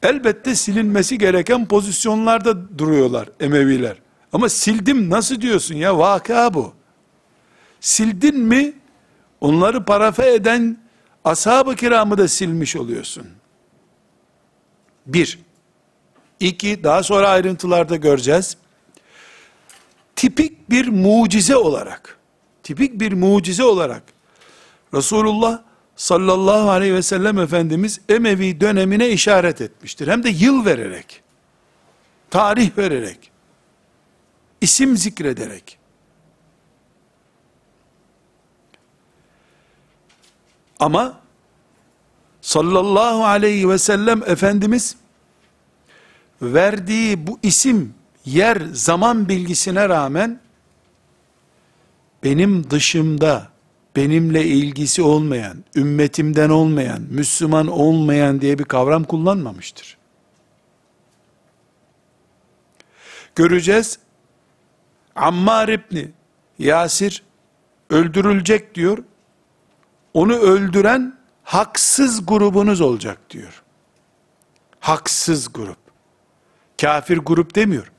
Elbette 0.04 0.56
silinmesi 0.56 1.18
gereken 1.18 1.68
pozisyonlarda 1.68 2.78
duruyorlar 2.80 3.30
Emeviler. 3.40 3.98
Ama 4.34 4.50
sildim 4.50 5.10
nasıl 5.10 5.42
diyorsun 5.42 5.76
ya 5.76 5.98
vaka 5.98 6.54
bu. 6.54 6.74
Sildin 7.80 8.40
mi 8.40 8.74
onları 9.42 9.86
parafe 9.86 10.34
eden 10.34 10.78
ashab-ı 11.24 11.76
kiramı 11.76 12.18
da 12.18 12.28
silmiş 12.28 12.76
oluyorsun. 12.76 13.28
Bir. 15.06 15.40
İki, 16.44 16.84
daha 16.84 17.04
sonra 17.04 17.30
ayrıntılarda 17.30 17.96
göreceğiz. 17.96 18.58
Tipik 20.16 20.70
bir 20.70 20.88
mucize 20.88 21.56
olarak, 21.56 22.20
tipik 22.64 23.00
bir 23.00 23.14
mucize 23.14 23.64
olarak 23.64 24.04
Resulullah 24.94 25.62
sallallahu 25.96 26.70
aleyhi 26.70 26.94
ve 26.94 27.02
sellem 27.02 27.40
Efendimiz 27.40 28.02
Emevi 28.10 28.62
dönemine 28.62 29.10
işaret 29.10 29.62
etmiştir. 29.62 30.08
Hem 30.08 30.24
de 30.24 30.30
yıl 30.30 30.66
vererek, 30.66 31.24
tarih 32.30 32.78
vererek, 32.78 33.32
isim 34.62 34.98
zikrederek. 34.98 35.78
Ama 40.80 41.20
sallallahu 42.42 43.26
aleyhi 43.26 43.70
ve 43.70 43.78
sellem 43.78 44.24
Efendimiz 44.24 45.03
verdiği 46.42 47.28
bu 47.28 47.40
isim, 47.44 47.94
yer, 48.26 48.62
zaman 48.74 49.30
bilgisine 49.30 49.90
rağmen 49.90 50.40
benim 52.24 52.70
dışımda 52.70 53.48
benimle 53.96 54.46
ilgisi 54.46 55.02
olmayan, 55.02 55.64
ümmetimden 55.76 56.50
olmayan, 56.50 57.02
Müslüman 57.02 57.68
olmayan 57.68 58.42
diye 58.42 58.60
bir 58.60 58.64
kavram 58.64 59.04
kullanmamıştır. 59.04 59.98
Göreceğiz. 63.36 64.00
Ammar 65.16 65.70
İbni 65.70 66.12
Yasir 66.60 67.24
öldürülecek 67.90 68.76
diyor. 68.76 69.04
Onu 70.14 70.34
öldüren 70.34 71.18
haksız 71.44 72.26
grubunuz 72.26 72.82
olacak 72.82 73.18
diyor. 73.30 73.64
Haksız 74.80 75.54
grup. 75.54 75.83
Kafir 76.82 77.18
grup 77.18 77.56
demiyor. 77.56 77.92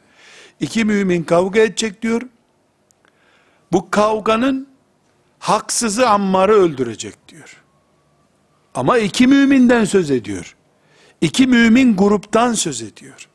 İki 0.60 0.84
mümin 0.84 1.22
kavga 1.22 1.60
edecek 1.60 2.02
diyor. 2.02 2.22
Bu 3.72 3.90
kavganın 3.90 4.68
haksızı 5.38 6.08
Ammar'ı 6.08 6.52
öldürecek 6.52 7.28
diyor. 7.28 7.62
Ama 8.74 8.98
iki 8.98 9.26
müminden 9.26 9.84
söz 9.84 10.10
ediyor. 10.10 10.56
İki 11.20 11.46
mümin 11.46 11.96
gruptan 11.96 12.52
söz 12.52 12.82
ediyor. 12.82 13.28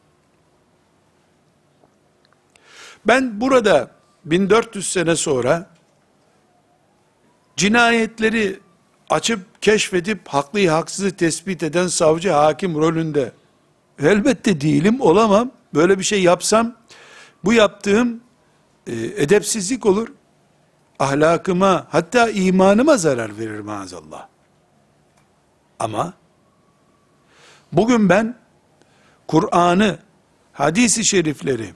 Ben 3.08 3.42
burada 3.42 3.92
1400 4.26 4.92
sene 4.92 5.16
sonra 5.16 5.70
cinayetleri 7.58 8.60
açıp 9.10 9.62
keşfedip 9.62 10.28
haklıyı 10.28 10.70
haksızı 10.70 11.16
tespit 11.16 11.64
eden 11.64 11.88
savcı 11.88 12.30
hakim 12.32 12.76
rolünde 12.76 13.32
elbette 14.04 14.62
değilim 14.62 15.02
olamam. 15.02 15.52
Böyle 15.74 16.00
bir 16.00 16.04
şey 16.04 16.24
yapsam 16.24 16.76
bu 17.43 17.54
yaptığım 17.54 18.22
e, 18.88 18.93
edepsizlik 18.95 19.86
olur. 19.86 20.08
Ahlakıma 21.00 21.88
hatta 21.89 22.30
imanıma 22.30 22.97
zarar 22.97 23.38
verir 23.38 23.60
maazallah. 23.60 24.28
Ama 25.80 26.14
bugün 27.72 28.10
ben 28.10 28.36
Kur'an'ı, 29.28 30.00
hadisi 30.54 31.06
şerifleri 31.06 31.74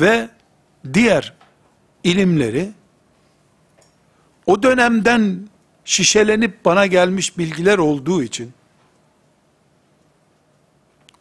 ve 0.00 0.28
diğer 0.94 1.34
ilimleri 2.04 2.72
o 4.46 4.62
dönemden 4.62 5.48
şişelenip 5.84 6.64
bana 6.64 6.86
gelmiş 6.86 7.38
bilgiler 7.38 7.78
olduğu 7.78 8.22
için 8.22 8.52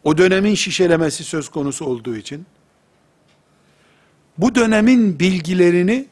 o 0.06 0.18
dönemin 0.18 0.56
şişelemesi 0.56 1.24
söz 1.24 1.50
konusu 1.50 1.86
olduğu 1.86 2.16
için 2.16 2.46
bu 4.38 4.56
dönemin 4.56 5.20
bilgilerini 5.20 6.06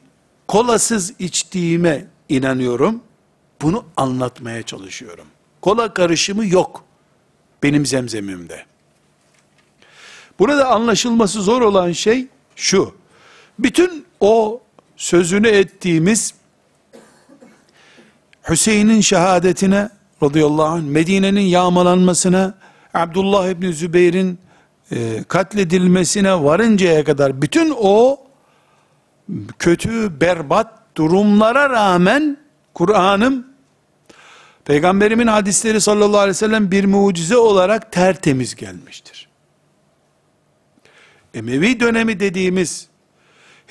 kolasız 0.48 1.14
içtiğime 1.20 2.06
inanıyorum. 2.30 3.02
Bunu 3.62 3.86
anlatmaya 3.98 4.64
çalışıyorum. 4.64 5.26
Kola 5.62 5.94
karışımı 5.94 6.46
yok 6.46 6.84
benim 7.64 7.86
zemzemimde. 7.86 8.66
Burada 10.40 10.68
anlaşılması 10.68 11.42
zor 11.42 11.62
olan 11.62 11.92
şey 11.92 12.28
şu. 12.56 12.96
Bütün 13.60 14.06
o 14.20 14.62
sözünü 14.98 15.48
ettiğimiz 15.48 16.34
Hüseyin'in 18.50 19.02
şehadetine 19.02 19.90
radıyallahu 20.24 20.66
anh, 20.66 20.84
Medine'nin 20.84 21.42
yağmalanmasına, 21.42 22.54
Abdullah 22.94 23.50
İbni 23.50 23.74
Zübeyir'in 23.74 24.40
e, 24.92 25.24
katledilmesine 25.24 26.44
varıncaya 26.44 27.04
kadar 27.04 27.42
bütün 27.42 27.74
o 27.78 28.22
kötü, 29.60 30.22
berbat 30.22 30.98
durumlara 30.98 31.70
rağmen 31.70 32.38
Kur'an'ım 32.74 33.54
Peygamberimin 34.66 35.28
hadisleri 35.28 35.82
sallallahu 35.82 36.18
aleyhi 36.18 36.30
ve 36.30 36.34
sellem 36.34 36.72
bir 36.72 36.86
mucize 36.86 37.38
olarak 37.38 37.92
tertemiz 37.92 38.56
gelmiştir. 38.56 39.30
Emevi 41.34 41.80
dönemi 41.80 42.20
dediğimiz 42.20 42.88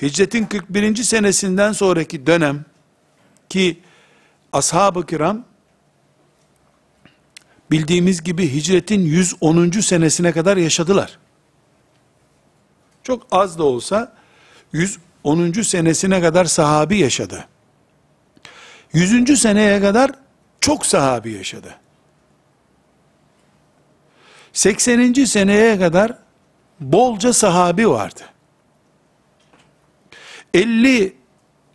hicretin 0.01 0.45
41. 0.45 0.95
senesinden 0.95 1.71
sonraki 1.71 2.27
dönem 2.27 2.65
ki 3.49 3.79
ashab-ı 4.53 5.05
kiram 5.05 5.45
bildiğimiz 7.73 8.23
gibi 8.23 8.53
hicretin 8.53 9.01
110. 9.01 9.71
senesine 9.71 10.31
kadar 10.31 10.57
yaşadılar. 10.57 11.19
Çok 13.03 13.27
az 13.31 13.57
da 13.59 13.63
olsa 13.63 14.13
110. 14.73 15.51
senesine 15.61 16.21
kadar 16.21 16.45
sahabi 16.45 16.97
yaşadı. 16.97 17.47
100. 18.93 19.41
seneye 19.41 19.81
kadar 19.81 20.11
çok 20.61 20.85
sahabi 20.85 21.31
yaşadı. 21.31 21.75
80. 24.53 25.13
seneye 25.13 25.79
kadar 25.79 26.17
bolca 26.79 27.33
sahabi 27.33 27.89
vardı. 27.89 28.21
50 30.53 31.15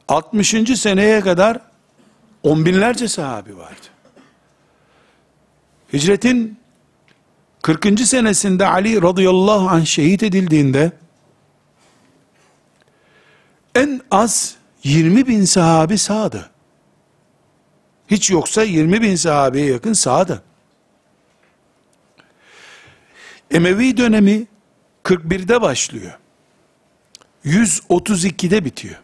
60. 0.08 0.80
seneye 0.80 1.20
kadar 1.20 1.60
on 2.42 2.66
binlerce 2.66 3.08
sahabi 3.08 3.56
vardı. 3.56 3.86
Hicretin 5.92 6.58
40. 7.62 8.00
senesinde 8.00 8.66
Ali 8.66 9.02
radıyallahu 9.02 9.68
anh 9.68 9.84
şehit 9.84 10.22
edildiğinde 10.22 10.92
en 13.74 14.00
az 14.10 14.56
20 14.84 15.26
bin 15.26 15.44
sahabi 15.44 15.98
sağdı. 15.98 16.50
Hiç 18.08 18.30
yoksa 18.30 18.62
20 18.62 19.02
bin 19.02 19.16
sahabeye 19.16 19.66
yakın 19.66 19.92
sağdı. 19.92 20.42
Emevi 23.50 23.96
dönemi 23.96 24.46
41'de 25.04 25.60
başlıyor. 25.60 26.18
132'de 27.44 28.64
bitiyor. 28.64 28.96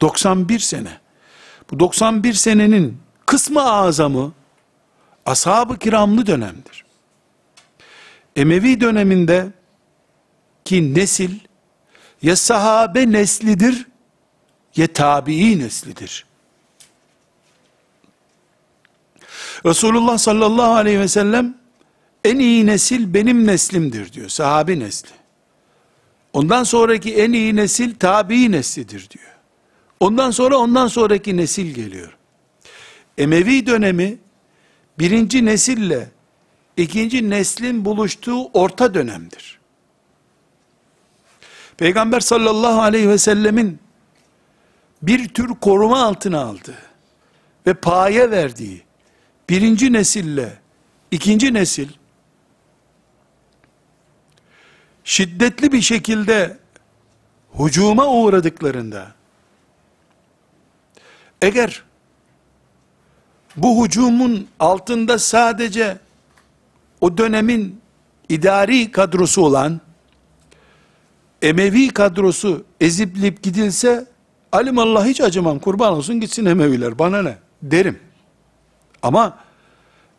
91 0.00 0.58
sene. 0.58 1.00
Bu 1.70 1.80
91 1.80 2.32
senenin 2.32 3.00
kısmı 3.26 3.62
azamı 3.62 4.32
ashab-ı 5.28 5.78
kiramlı 5.78 6.26
dönemdir. 6.26 6.84
Emevi 8.36 8.80
döneminde 8.80 9.48
ki 10.64 10.94
nesil 10.94 11.38
ya 12.22 12.36
sahabe 12.36 13.12
neslidir 13.12 13.86
ya 14.76 14.86
tabii 14.86 15.58
neslidir. 15.58 16.26
Resulullah 19.66 20.18
sallallahu 20.18 20.72
aleyhi 20.74 21.00
ve 21.00 21.08
sellem 21.08 21.58
en 22.24 22.38
iyi 22.38 22.66
nesil 22.66 23.14
benim 23.14 23.46
neslimdir 23.46 24.12
diyor. 24.12 24.28
Sahabi 24.28 24.80
nesli. 24.80 25.10
Ondan 26.32 26.64
sonraki 26.64 27.14
en 27.14 27.32
iyi 27.32 27.56
nesil 27.56 27.94
tabii 27.98 28.52
neslidir 28.52 29.10
diyor. 29.10 29.34
Ondan 30.00 30.30
sonra 30.30 30.56
ondan 30.56 30.88
sonraki 30.88 31.36
nesil 31.36 31.74
geliyor. 31.74 32.16
Emevi 33.18 33.66
dönemi 33.66 34.18
birinci 34.98 35.44
nesille 35.44 36.08
ikinci 36.76 37.30
neslin 37.30 37.84
buluştuğu 37.84 38.46
orta 38.46 38.94
dönemdir. 38.94 39.58
Peygamber 41.76 42.20
sallallahu 42.20 42.80
aleyhi 42.80 43.08
ve 43.08 43.18
sellemin 43.18 43.78
bir 45.02 45.28
tür 45.28 45.48
koruma 45.48 46.02
altına 46.04 46.40
aldığı 46.40 46.78
ve 47.66 47.74
paye 47.74 48.30
verdiği 48.30 48.82
birinci 49.48 49.92
nesille 49.92 50.58
ikinci 51.10 51.54
nesil 51.54 51.88
şiddetli 55.04 55.72
bir 55.72 55.80
şekilde 55.80 56.58
hucuma 57.50 58.06
uğradıklarında 58.06 59.12
eğer 61.42 61.87
bu 63.62 63.84
hücumun 63.84 64.46
altında 64.60 65.18
sadece 65.18 65.98
o 67.00 67.18
dönemin 67.18 67.80
idari 68.28 68.90
kadrosu 68.90 69.42
olan 69.42 69.80
Emevi 71.42 71.88
kadrosu 71.88 72.64
eziplip 72.80 73.42
gidilse 73.42 74.06
alimallah 74.52 75.06
hiç 75.06 75.20
acımam 75.20 75.58
kurban 75.58 75.92
olsun 75.92 76.20
gitsin 76.20 76.46
Emeviler 76.46 76.98
bana 76.98 77.22
ne 77.22 77.38
derim. 77.62 77.98
Ama 79.02 79.38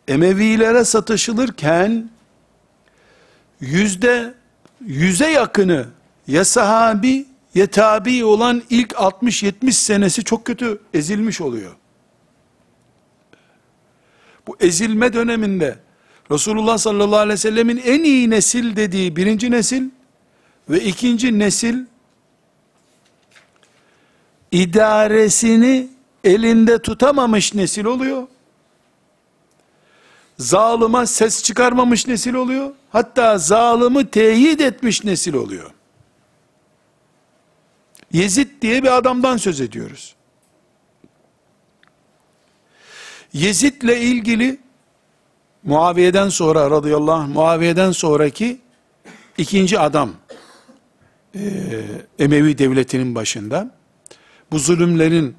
Emevilere 0.08 0.84
satışılırken 0.84 2.10
yüzde 3.60 4.34
yüze 4.86 5.30
yakını 5.30 5.86
ya 6.26 6.44
sahabi 6.44 7.26
ya 7.54 7.66
tabi 7.66 8.24
olan 8.24 8.62
ilk 8.70 8.90
60-70 8.90 9.72
senesi 9.72 10.24
çok 10.24 10.44
kötü 10.44 10.80
ezilmiş 10.94 11.40
oluyor. 11.40 11.79
Bu 14.50 14.56
ezilme 14.60 15.12
döneminde 15.12 15.78
Resulullah 16.30 16.78
sallallahu 16.78 17.18
aleyhi 17.18 17.32
ve 17.32 17.36
sellemin 17.36 17.82
en 17.84 18.04
iyi 18.04 18.30
nesil 18.30 18.76
dediği 18.76 19.16
birinci 19.16 19.50
nesil 19.50 19.90
ve 20.70 20.80
ikinci 20.80 21.38
nesil 21.38 21.84
idaresini 24.52 25.88
elinde 26.24 26.82
tutamamış 26.82 27.54
nesil 27.54 27.84
oluyor. 27.84 28.26
Zalıma 30.38 31.06
ses 31.06 31.42
çıkarmamış 31.42 32.06
nesil 32.06 32.34
oluyor. 32.34 32.70
Hatta 32.90 33.38
zalımı 33.38 34.10
teyit 34.10 34.60
etmiş 34.60 35.04
nesil 35.04 35.34
oluyor. 35.34 35.70
Yezid 38.12 38.62
diye 38.62 38.82
bir 38.82 38.96
adamdan 38.96 39.36
söz 39.36 39.60
ediyoruz. 39.60 40.14
Yezid'le 43.32 43.96
ilgili 43.96 44.58
Muaviye'den 45.62 46.28
sonra 46.28 46.70
radıyallahu 46.70 47.20
anh, 47.20 47.28
Muaviye'den 47.28 47.92
sonraki 47.92 48.60
ikinci 49.38 49.78
adam 49.78 50.10
e, 51.34 51.40
Emevi 52.18 52.58
devletinin 52.58 53.14
başında. 53.14 53.70
Bu 54.50 54.58
zulümlerin 54.58 55.36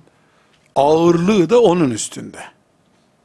ağırlığı 0.76 1.50
da 1.50 1.62
onun 1.62 1.92
üstünde. 1.92 2.40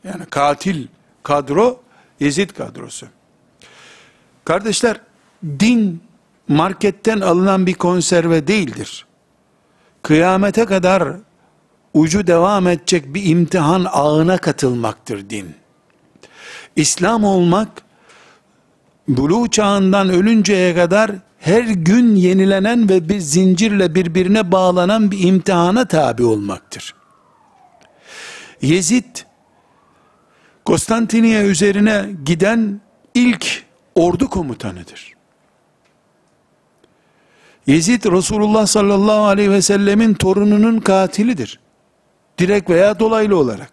Yani 0.05 0.27
katil 0.31 0.87
kadro 1.23 1.83
Yezid 2.21 2.51
kadrosu. 2.51 3.07
Kardeşler 4.45 5.01
din 5.45 6.03
marketten 6.49 7.21
alınan 7.21 7.67
bir 7.67 7.75
konserve 7.75 8.47
değildir. 8.47 9.07
Kıyamete 10.03 10.65
kadar 10.65 11.17
ucu 11.97 12.27
devam 12.27 12.67
edecek 12.67 13.15
bir 13.15 13.25
imtihan 13.25 13.87
ağına 13.93 14.39
katılmaktır 14.39 15.31
din. 15.31 15.55
İslam 16.77 17.25
olmak, 17.25 17.69
buluğ 19.09 19.51
çağından 19.51 20.09
ölünceye 20.09 20.75
kadar 20.75 21.11
her 21.39 21.63
gün 21.63 22.17
yenilenen 22.17 22.89
ve 22.89 23.09
bir 23.09 23.19
zincirle 23.19 23.95
birbirine 23.95 24.53
bağlanan 24.53 25.11
bir 25.11 25.29
imtihana 25.29 25.85
tabi 25.89 26.25
olmaktır. 26.25 26.95
Yezid, 28.63 29.17
Konstantiniye 30.65 31.43
üzerine 31.43 32.11
giden 32.25 32.81
ilk 33.15 33.63
ordu 33.95 34.31
komutanıdır. 34.31 35.13
Yezid 37.67 38.05
Resulullah 38.05 38.67
sallallahu 38.67 39.25
aleyhi 39.25 39.51
ve 39.51 39.63
sellemin 39.63 40.15
torununun 40.15 40.81
katilidir. 40.81 41.61
Direkt 42.39 42.71
veya 42.71 42.99
dolaylı 42.99 43.37
olarak. 43.39 43.73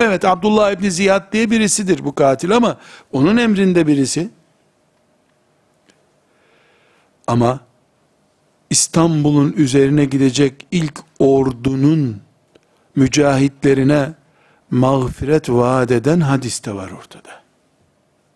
Evet 0.00 0.24
Abdullah 0.24 0.72
İbni 0.72 0.90
Ziyad 0.90 1.32
diye 1.32 1.50
birisidir 1.50 2.04
bu 2.04 2.14
katil 2.14 2.56
ama 2.56 2.76
onun 3.12 3.36
emrinde 3.36 3.86
birisi. 3.86 4.30
Ama 7.26 7.60
İstanbul'un 8.70 9.52
üzerine 9.52 10.04
gidecek 10.04 10.66
ilk 10.70 11.00
ordunun 11.18 12.20
mücahitlerine 12.96 14.12
mağfiret 14.70 15.50
vaat 15.50 15.90
eden 15.90 16.20
hadis 16.20 16.64
de 16.64 16.74
var 16.74 16.90
ortada. 16.90 17.42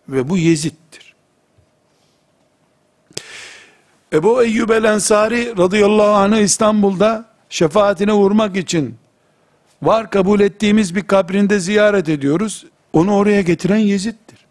Ve 0.09 0.29
bu 0.29 0.37
Yezid'dir. 0.37 1.15
Ebu 4.13 4.43
Eyyub 4.43 4.69
el 4.69 4.83
Ensari 4.83 5.57
radıyallahu 5.57 6.11
anh'ı 6.11 6.39
İstanbul'da 6.39 7.25
şefaatine 7.49 8.13
vurmak 8.13 8.57
için 8.57 8.95
var 9.81 10.09
kabul 10.09 10.39
ettiğimiz 10.39 10.95
bir 10.95 11.01
kabrinde 11.01 11.59
ziyaret 11.59 12.09
ediyoruz. 12.09 12.65
Onu 12.93 13.15
oraya 13.15 13.41
getiren 13.41 13.77
Yezid'dir. 13.77 14.45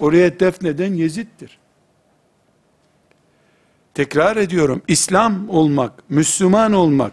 Oraya 0.00 0.40
defneden 0.40 0.94
Yezid'dir. 0.94 1.58
Tekrar 3.94 4.36
ediyorum, 4.36 4.82
İslam 4.88 5.48
olmak, 5.48 6.10
Müslüman 6.10 6.72
olmak, 6.72 7.12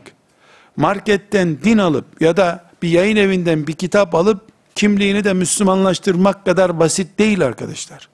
marketten 0.78 1.58
din 1.64 1.78
alıp 1.78 2.22
ya 2.22 2.38
da 2.38 2.66
bir 2.82 2.90
yayın 2.90 3.16
evinden 3.16 3.68
bir 3.68 3.74
kitap 3.74 4.16
alıp 4.16 4.42
kimliğini 4.76 5.24
de 5.24 5.34
Müslümanlaştırmak 5.34 6.46
kadar 6.46 6.80
basit 6.80 7.20
değil 7.20 7.46
arkadaşlar. 7.46 8.10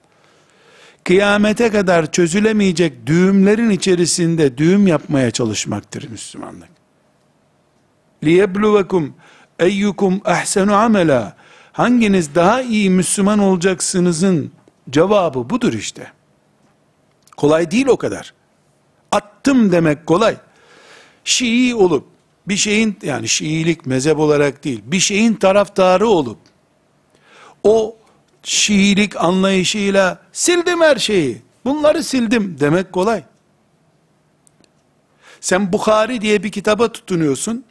Kıyamete 1.03 1.69
kadar 1.69 2.11
çözülemeyecek 2.11 3.05
düğümlerin 3.05 3.69
içerisinde 3.69 4.57
düğüm 4.57 4.87
yapmaya 4.87 5.31
çalışmaktır 5.31 6.09
Müslümanlık. 6.09 6.70
Liyebluvekum 8.23 9.13
eyyukum 9.59 10.21
ahsenu 10.25 10.75
amela 10.75 11.35
hanginiz 11.71 12.35
daha 12.35 12.61
iyi 12.61 12.89
Müslüman 12.89 13.39
olacaksınızın 13.39 14.51
cevabı 14.89 15.49
budur 15.49 15.73
işte. 15.73 16.11
Kolay 17.37 17.71
değil 17.71 17.87
o 17.87 17.97
kadar. 17.97 18.33
Attım 19.11 19.71
demek 19.71 20.05
kolay. 20.05 20.35
Şii 21.23 21.75
olup 21.75 22.07
bir 22.47 22.57
şeyin 22.57 22.97
yani 23.01 23.27
Şiilik 23.27 23.85
mezhep 23.85 24.19
olarak 24.19 24.63
değil 24.63 24.81
bir 24.85 24.99
şeyin 24.99 25.33
taraftarı 25.33 26.07
olup 26.07 26.37
o 27.63 27.95
Şiilik 28.43 29.15
anlayışıyla 29.15 30.21
sildim 30.31 30.81
her 30.81 30.95
şeyi 30.95 31.41
bunları 31.65 32.03
sildim 32.03 32.57
demek 32.59 32.91
kolay. 32.91 33.23
Sen 35.41 35.73
Bukhari 35.73 36.21
diye 36.21 36.43
bir 36.43 36.51
kitaba 36.51 36.91
tutunuyorsun. 36.91 37.65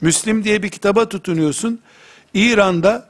Müslim 0.00 0.44
diye 0.44 0.62
bir 0.62 0.68
kitaba 0.68 1.08
tutunuyorsun. 1.08 1.80
İran'da 2.34 3.08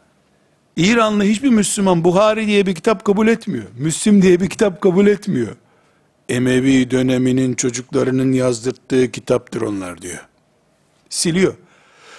İranlı 0.76 1.24
hiçbir 1.24 1.48
Müslüman 1.48 2.04
Buhari 2.04 2.46
diye 2.46 2.66
bir 2.66 2.74
kitap 2.74 3.04
kabul 3.04 3.28
etmiyor. 3.28 3.64
Müslim 3.78 4.22
diye 4.22 4.40
bir 4.40 4.48
kitap 4.50 4.80
kabul 4.80 5.06
etmiyor. 5.06 5.56
Emevi 6.28 6.90
döneminin 6.90 7.54
çocuklarının 7.54 8.32
yazdırttığı 8.32 9.10
kitaptır 9.10 9.60
onlar 9.60 10.02
diyor. 10.02 10.26
Siliyor. 11.08 11.54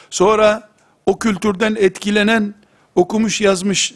Sonra 0.09 0.69
o 1.05 1.19
kültürden 1.19 1.75
etkilenen, 1.79 2.53
okumuş 2.95 3.41
yazmış 3.41 3.93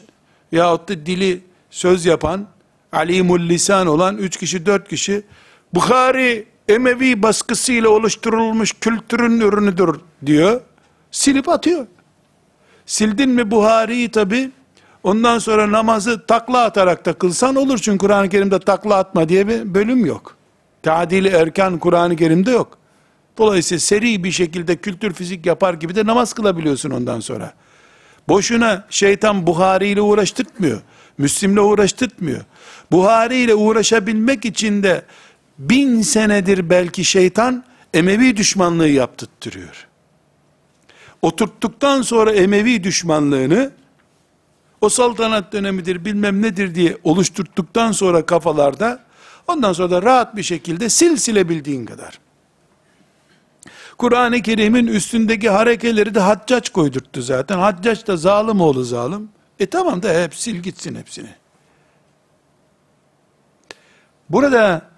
yahut 0.52 0.90
da 0.90 1.06
dili 1.06 1.42
söz 1.70 2.06
yapan, 2.06 2.48
alimul 2.92 3.50
lisan 3.50 3.88
olan 3.88 4.18
üç 4.18 4.38
kişi 4.38 4.66
dört 4.66 4.90
kişi, 4.90 5.24
Bukhari 5.74 6.46
Emevi 6.72 7.24
baskısıyla 7.24 7.90
oluşturulmuş 7.90 8.74
kültürün 8.82 9.40
ürünüdür 9.40 10.00
diyor. 10.26 10.62
Silip 11.12 11.50
atıyor. 11.50 11.88
Sildin 12.86 13.30
mi 13.30 13.52
Buhari'yi 13.52 14.12
tabi 14.12 14.52
ondan 15.04 15.40
sonra 15.40 15.72
namazı 15.72 16.26
takla 16.26 16.64
atarak 16.64 17.06
da 17.06 17.14
kılsan 17.14 17.56
olur. 17.56 17.78
Çünkü 17.78 17.98
Kur'an-ı 17.98 18.30
Kerim'de 18.30 18.60
takla 18.60 18.96
atma 18.96 19.30
diye 19.30 19.48
bir 19.48 19.74
bölüm 19.74 20.06
yok. 20.06 20.36
Tadili 20.84 21.28
erkan 21.28 21.80
Kur'an-ı 21.80 22.16
Kerim'de 22.16 22.52
yok. 22.52 22.78
Dolayısıyla 23.38 23.80
seri 23.80 24.24
bir 24.24 24.32
şekilde 24.32 24.76
kültür 24.76 25.14
fizik 25.14 25.46
yapar 25.46 25.74
gibi 25.74 25.96
de 25.96 26.06
namaz 26.06 26.34
kılabiliyorsun 26.34 26.92
ondan 26.92 27.20
sonra. 27.20 27.54
Boşuna 28.28 28.86
şeytan 28.90 29.48
Buhari 29.48 29.88
ile 29.88 30.02
uğraştırtmıyor. 30.02 30.82
Müslim'le 31.18 31.58
uğraştırtmıyor. 31.58 32.42
Buhari 32.92 33.38
ile 33.38 33.56
uğraşabilmek 33.56 34.46
için 34.46 34.84
de 34.84 35.06
bin 35.70 36.02
senedir 36.02 36.70
belki 36.70 37.06
şeytan 37.06 37.64
Emevi 37.94 38.38
düşmanlığı 38.38 38.88
yaptırtırıyor. 38.88 39.88
Oturttuktan 41.22 42.02
sonra 42.02 42.32
Emevi 42.32 42.84
düşmanlığını 42.84 43.72
o 44.82 44.90
saltanat 44.90 45.54
dönemidir 45.54 46.06
bilmem 46.06 46.42
nedir 46.42 46.76
diye 46.76 46.98
oluşturttuktan 47.04 47.92
sonra 47.92 48.26
kafalarda 48.26 49.04
ondan 49.48 49.74
sonra 49.74 49.92
da 49.92 50.02
rahat 50.02 50.36
bir 50.36 50.44
şekilde 50.44 50.90
sil 50.98 51.16
silebildiğin 51.16 51.86
kadar. 51.86 52.20
Kur'an-ı 53.98 54.42
Kerim'in 54.42 54.88
üstündeki 54.88 55.50
harekeleri 55.50 56.16
de 56.16 56.20
haccaç 56.20 56.70
koydurttu 56.70 57.22
zaten. 57.22 57.60
Haccaç 57.60 58.08
da 58.08 58.18
zalim 58.18 58.62
oğlu 58.62 58.84
zalim. 58.84 59.30
E 59.60 59.66
tamam 59.66 60.04
da 60.04 60.24
hep 60.24 60.36
sil 60.42 60.58
gitsin 60.58 60.96
hepsini. 60.96 61.30
Burada 64.30 64.91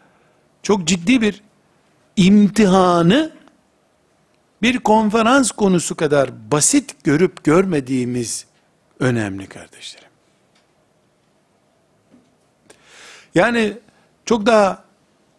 çok 0.63 0.87
ciddi 0.87 1.21
bir 1.21 1.41
imtihanı 2.15 3.31
bir 4.61 4.79
konferans 4.79 5.51
konusu 5.51 5.95
kadar 5.95 6.51
basit 6.51 7.03
görüp 7.03 7.43
görmediğimiz 7.43 8.45
önemli 8.99 9.47
kardeşlerim. 9.47 10.07
Yani 13.35 13.73
çok 14.25 14.45
daha 14.45 14.83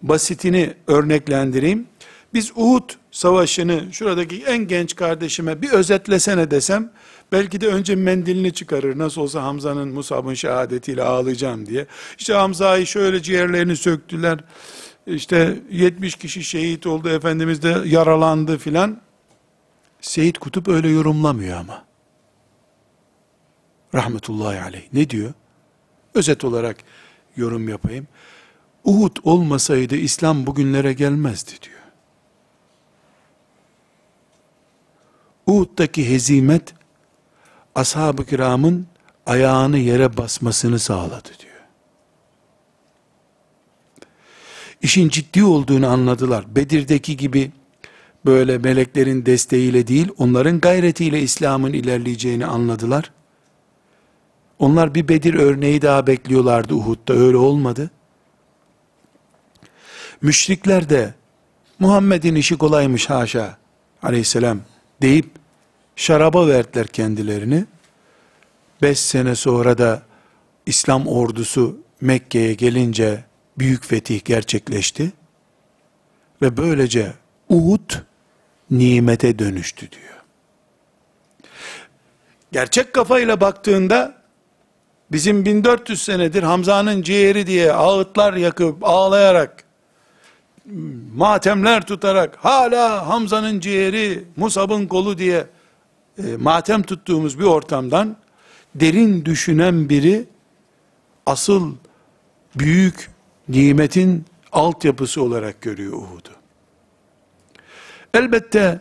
basitini 0.03 0.75
örneklendireyim. 0.87 1.87
Biz 2.35 2.53
Uhud 2.57 2.91
savaşını 3.11 3.93
şuradaki 3.93 4.45
en 4.45 4.59
genç 4.59 4.97
kardeşime 4.97 5.62
bir 5.62 5.70
özetlesene 5.70 6.51
desem, 6.51 6.93
belki 7.33 7.61
de 7.61 7.68
önce 7.68 7.95
mendilini 7.95 8.53
çıkarır. 8.53 8.99
Nasıl 8.99 9.20
olsa 9.20 9.43
Hamza'nın 9.43 9.89
Musab'ın 9.89 10.35
şehadetiyle 10.35 11.03
ağlayacağım 11.03 11.66
diye. 11.66 11.87
İşte 12.18 12.35
Hamza'yı 12.35 12.87
şöyle 12.87 13.22
ciğerlerini 13.22 13.77
söktüler. 13.77 14.39
İşte 15.07 15.57
70 15.71 16.17
kişi 16.17 16.45
şehit 16.45 16.87
oldu. 16.87 17.09
Efendimiz 17.09 17.63
de 17.63 17.83
yaralandı 17.85 18.59
filan. 18.59 19.01
Seyit 20.01 20.39
Kutup 20.39 20.69
öyle 20.69 20.89
yorumlamıyor 20.89 21.59
ama. 21.59 21.85
Rahmetullahi 23.95 24.61
aleyh. 24.61 24.83
Ne 24.93 25.11
diyor? 25.11 25.33
Özet 26.15 26.45
olarak 26.45 26.77
yorum 27.37 27.69
yapayım. 27.69 28.07
Uhud 28.85 29.17
olmasaydı 29.25 29.97
İslam 29.97 30.47
bugünlere 30.47 30.93
gelmezdi 30.93 31.51
diyor. 31.63 31.81
Uhud'daki 35.47 36.11
hezimet 36.11 36.75
ashab-ı 37.75 38.27
kiramın 38.27 38.87
ayağını 39.27 39.79
yere 39.79 40.17
basmasını 40.17 40.79
sağladı 40.79 41.29
diyor. 41.39 41.54
İşin 44.85 45.09
ciddi 45.09 45.45
olduğunu 45.45 45.89
anladılar. 45.89 46.57
Bedir'deki 46.57 47.16
gibi 47.16 47.51
böyle 48.26 48.59
meleklerin 48.59 49.26
desteğiyle 49.26 49.87
değil, 49.87 50.09
onların 50.18 50.61
gayretiyle 50.61 51.20
İslam'ın 51.20 51.72
ilerleyeceğini 51.72 52.47
anladılar. 52.47 53.11
Onlar 54.59 54.95
bir 54.95 55.09
Bedir 55.09 55.35
örneği 55.35 55.82
daha 55.82 56.07
bekliyorlardı 56.07 56.74
Uhud'da, 56.74 57.14
öyle 57.14 57.37
olmadı. 57.37 57.91
Müşrikler 60.22 60.89
de 60.89 61.14
Muhammed'in 61.78 62.35
işi 62.35 62.57
kolaymış 62.57 63.11
haşa 63.11 63.59
aleyhisselam 64.03 64.61
deyip 65.03 65.30
şaraba 65.97 66.47
verdiler 66.47 66.87
kendilerini. 66.87 67.64
Beş 68.82 68.99
sene 68.99 69.35
sonra 69.35 69.78
da 69.78 70.03
İslam 70.66 71.07
ordusu 71.07 71.78
Mekke'ye 72.01 72.55
gelince 72.55 73.24
büyük 73.59 73.85
fetih 73.85 74.25
gerçekleşti. 74.25 75.13
Ve 76.43 76.57
böylece 76.57 77.13
Uhud 77.49 77.93
nimete 78.71 79.39
dönüştü 79.39 79.91
diyor. 79.91 80.23
Gerçek 82.53 82.93
kafayla 82.93 83.41
baktığında 83.41 84.15
bizim 85.13 85.45
1400 85.45 86.03
senedir 86.03 86.43
Hamza'nın 86.43 87.03
ciğeri 87.03 87.47
diye 87.47 87.73
ağıtlar 87.73 88.35
yakıp 88.35 88.85
ağlayarak 88.85 89.65
matemler 91.15 91.87
tutarak 91.87 92.37
hala 92.37 93.09
Hamza'nın 93.09 93.61
ciğeri 93.61 94.25
Musab'ın 94.37 94.87
kolu 94.87 95.19
diye 95.19 95.47
e, 96.19 96.23
matem 96.37 96.83
tuttuğumuz 96.83 97.39
bir 97.39 97.45
ortamdan 97.45 98.17
derin 98.75 99.25
düşünen 99.25 99.89
biri 99.89 100.25
asıl 101.27 101.75
büyük 102.55 103.14
nimetin 103.49 104.25
altyapısı 104.53 105.23
olarak 105.23 105.61
görüyor 105.61 105.93
Uhud'u. 105.93 106.31
Elbette 108.15 108.81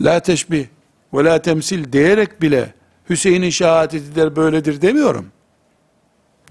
la 0.00 0.20
teşbih 0.20 0.66
ve 1.14 1.24
la 1.24 1.42
temsil 1.42 1.92
diyerek 1.92 2.42
bile 2.42 2.74
Hüseyin'in 3.10 3.50
şehadeti 3.50 4.14
der 4.14 4.36
böyledir 4.36 4.82
demiyorum. 4.82 5.26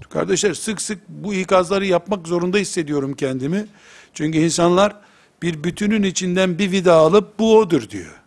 Kardeşler 0.10 0.54
sık 0.54 0.82
sık 0.82 1.10
bu 1.10 1.34
ikazları 1.34 1.86
yapmak 1.86 2.28
zorunda 2.28 2.58
hissediyorum 2.58 3.14
kendimi. 3.14 3.66
Çünkü 4.14 4.38
insanlar 4.38 4.96
bir 5.42 5.64
bütünün 5.64 6.04
içinden 6.04 6.58
bir 6.58 6.72
vida 6.72 6.94
alıp 6.94 7.40
bu 7.40 7.58
odur 7.58 7.90
diyor. 7.90 8.22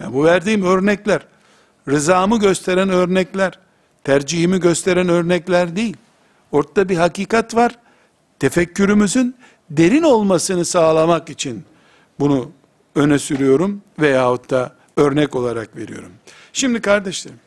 Yani 0.00 0.14
bu 0.14 0.24
verdiğim 0.24 0.62
örnekler, 0.64 1.26
rızamı 1.88 2.40
gösteren 2.40 2.88
örnekler, 2.88 3.58
tercihimi 4.04 4.60
gösteren 4.60 5.08
örnekler 5.08 5.76
değil. 5.76 5.96
Ortada 6.52 6.88
bir 6.88 6.96
hakikat 6.96 7.54
var. 7.54 7.78
Tefekkürümüzün 8.38 9.36
derin 9.70 10.02
olmasını 10.02 10.64
sağlamak 10.64 11.30
için 11.30 11.64
bunu 12.20 12.50
öne 12.94 13.18
sürüyorum 13.18 13.82
veyahut 14.00 14.50
da 14.50 14.74
örnek 14.96 15.36
olarak 15.36 15.76
veriyorum. 15.76 16.12
Şimdi 16.52 16.80
kardeşlerim, 16.80 17.40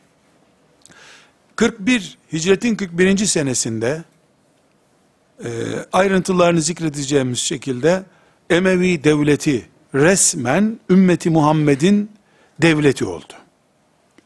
41, 1.56 2.18
hicretin 2.32 2.74
41. 2.74 3.16
senesinde 3.16 4.04
e, 5.44 5.50
ayrıntılarını 5.92 6.62
zikredeceğimiz 6.62 7.38
şekilde 7.38 8.02
Emevi 8.50 9.04
devleti 9.04 9.68
resmen 9.94 10.80
ümmeti 10.90 11.30
Muhammed'in 11.30 12.10
devleti 12.62 13.04
oldu. 13.04 13.32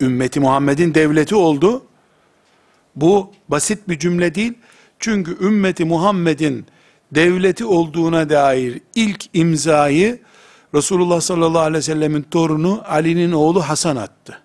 Ümmeti 0.01 0.41
Muhammed'in 0.41 0.95
devleti 0.95 1.35
oldu. 1.35 1.85
Bu 3.01 3.33
basit 3.49 3.89
bir 3.89 3.99
cümle 3.99 4.35
değil. 4.35 4.55
Çünkü 4.99 5.47
ümmeti 5.47 5.85
Muhammed'in 5.85 6.67
devleti 7.13 7.65
olduğuna 7.65 8.31
dair 8.31 8.81
ilk 8.95 9.25
imzayı 9.35 10.21
Resulullah 10.75 11.21
sallallahu 11.21 11.63
aleyhi 11.63 11.79
ve 11.79 11.83
sellemin 11.83 12.23
torunu 12.23 12.83
Ali'nin 12.89 13.33
oğlu 13.33 13.63
Hasan 13.63 13.97
attı. 13.97 14.41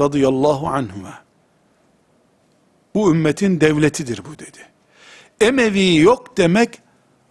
Radıyallahu 0.00 0.66
anhuma. 0.66 1.14
Bu 2.94 3.10
ümmetin 3.10 3.60
devletidir 3.60 4.22
bu 4.30 4.38
dedi. 4.38 4.58
Emevi 5.40 5.96
yok 5.96 6.36
demek 6.36 6.78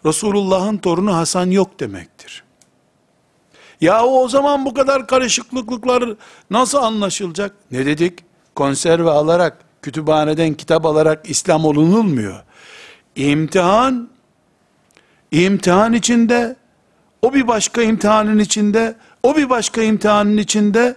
Resulullah'ın 0.05 0.77
torunu 0.77 1.15
Hasan 1.15 1.51
yok 1.51 1.79
demektir. 1.79 2.43
Ya 3.81 4.05
o 4.05 4.27
zaman 4.27 4.65
bu 4.65 4.73
kadar 4.73 5.07
karışıklıklar 5.07 6.15
nasıl 6.49 6.77
anlaşılacak? 6.77 7.55
Ne 7.71 7.85
dedik? 7.85 8.19
Konserve 8.55 9.09
alarak, 9.09 9.64
kütüphaneden 9.85 10.53
kitap 10.53 10.85
alarak 10.85 11.29
İslam 11.29 11.65
olunulmuyor. 11.65 12.43
İmtihan, 13.15 14.09
imtihan 15.31 15.93
içinde, 15.93 16.55
o 17.21 17.33
bir 17.33 17.47
başka 17.47 17.81
imtihanın 17.81 18.39
içinde, 18.39 18.95
o 19.23 19.37
bir 19.37 19.49
başka 19.49 19.81
imtihanın 19.81 20.37
içinde, 20.37 20.95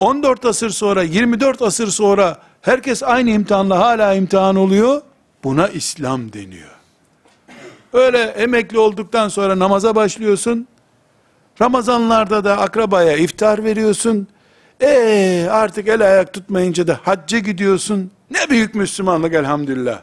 14 0.00 0.44
asır 0.44 0.70
sonra, 0.70 1.02
24 1.02 1.62
asır 1.62 1.86
sonra, 1.88 2.38
herkes 2.62 3.02
aynı 3.02 3.30
imtihanla 3.30 3.78
hala 3.78 4.14
imtihan 4.14 4.56
oluyor, 4.56 5.02
buna 5.44 5.68
İslam 5.68 6.32
deniyor. 6.32 6.70
Öyle 7.92 8.18
emekli 8.18 8.78
olduktan 8.78 9.28
sonra 9.28 9.58
namaza 9.58 9.94
başlıyorsun, 9.94 10.68
Ramazanlarda 11.60 12.44
da 12.44 12.58
akrabaya 12.58 13.16
iftar 13.16 13.64
veriyorsun. 13.64 14.28
Ee 14.82 15.48
artık 15.50 15.88
el 15.88 16.02
ayak 16.02 16.32
tutmayınca 16.32 16.86
da 16.86 17.00
hacca 17.02 17.38
gidiyorsun. 17.38 18.10
Ne 18.30 18.50
büyük 18.50 18.74
Müslümanlık 18.74 19.34
elhamdülillah. 19.34 20.02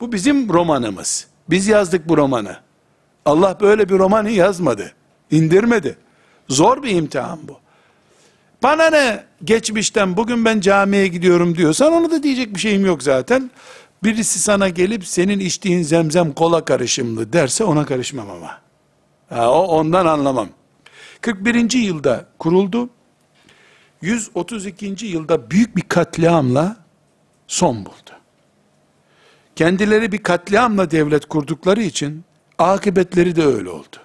Bu 0.00 0.12
bizim 0.12 0.48
romanımız. 0.48 1.26
Biz 1.50 1.68
yazdık 1.68 2.08
bu 2.08 2.16
romanı. 2.16 2.56
Allah 3.24 3.58
böyle 3.60 3.88
bir 3.88 3.98
romanı 3.98 4.30
yazmadı. 4.30 4.92
indirmedi. 5.30 5.98
Zor 6.48 6.82
bir 6.82 6.90
imtihan 6.90 7.38
bu. 7.48 7.58
Bana 8.62 8.90
ne 8.90 9.24
geçmişten 9.44 10.16
bugün 10.16 10.44
ben 10.44 10.60
camiye 10.60 11.06
gidiyorum 11.06 11.56
diyorsan 11.56 11.92
onu 11.92 12.10
da 12.10 12.22
diyecek 12.22 12.54
bir 12.54 12.60
şeyim 12.60 12.86
yok 12.86 13.02
zaten. 13.02 13.50
Birisi 14.04 14.38
sana 14.38 14.68
gelip 14.68 15.06
senin 15.06 15.40
içtiğin 15.40 15.82
zemzem 15.82 16.32
kola 16.32 16.64
karışımlı 16.64 17.32
derse 17.32 17.64
ona 17.64 17.84
karışmam 17.86 18.30
ama. 18.30 18.58
Ha, 19.28 19.50
o 19.50 19.66
ondan 19.66 20.06
anlamam. 20.06 20.48
41. 21.20 21.72
yılda 21.72 22.26
kuruldu. 22.38 22.88
132. 24.06 25.06
yılda 25.06 25.50
büyük 25.50 25.76
bir 25.76 25.82
katliamla 25.82 26.76
son 27.46 27.84
buldu. 27.84 28.10
Kendileri 29.56 30.12
bir 30.12 30.22
katliamla 30.22 30.90
devlet 30.90 31.26
kurdukları 31.26 31.82
için 31.82 32.24
akıbetleri 32.58 33.36
de 33.36 33.44
öyle 33.44 33.70
oldu. 33.70 33.96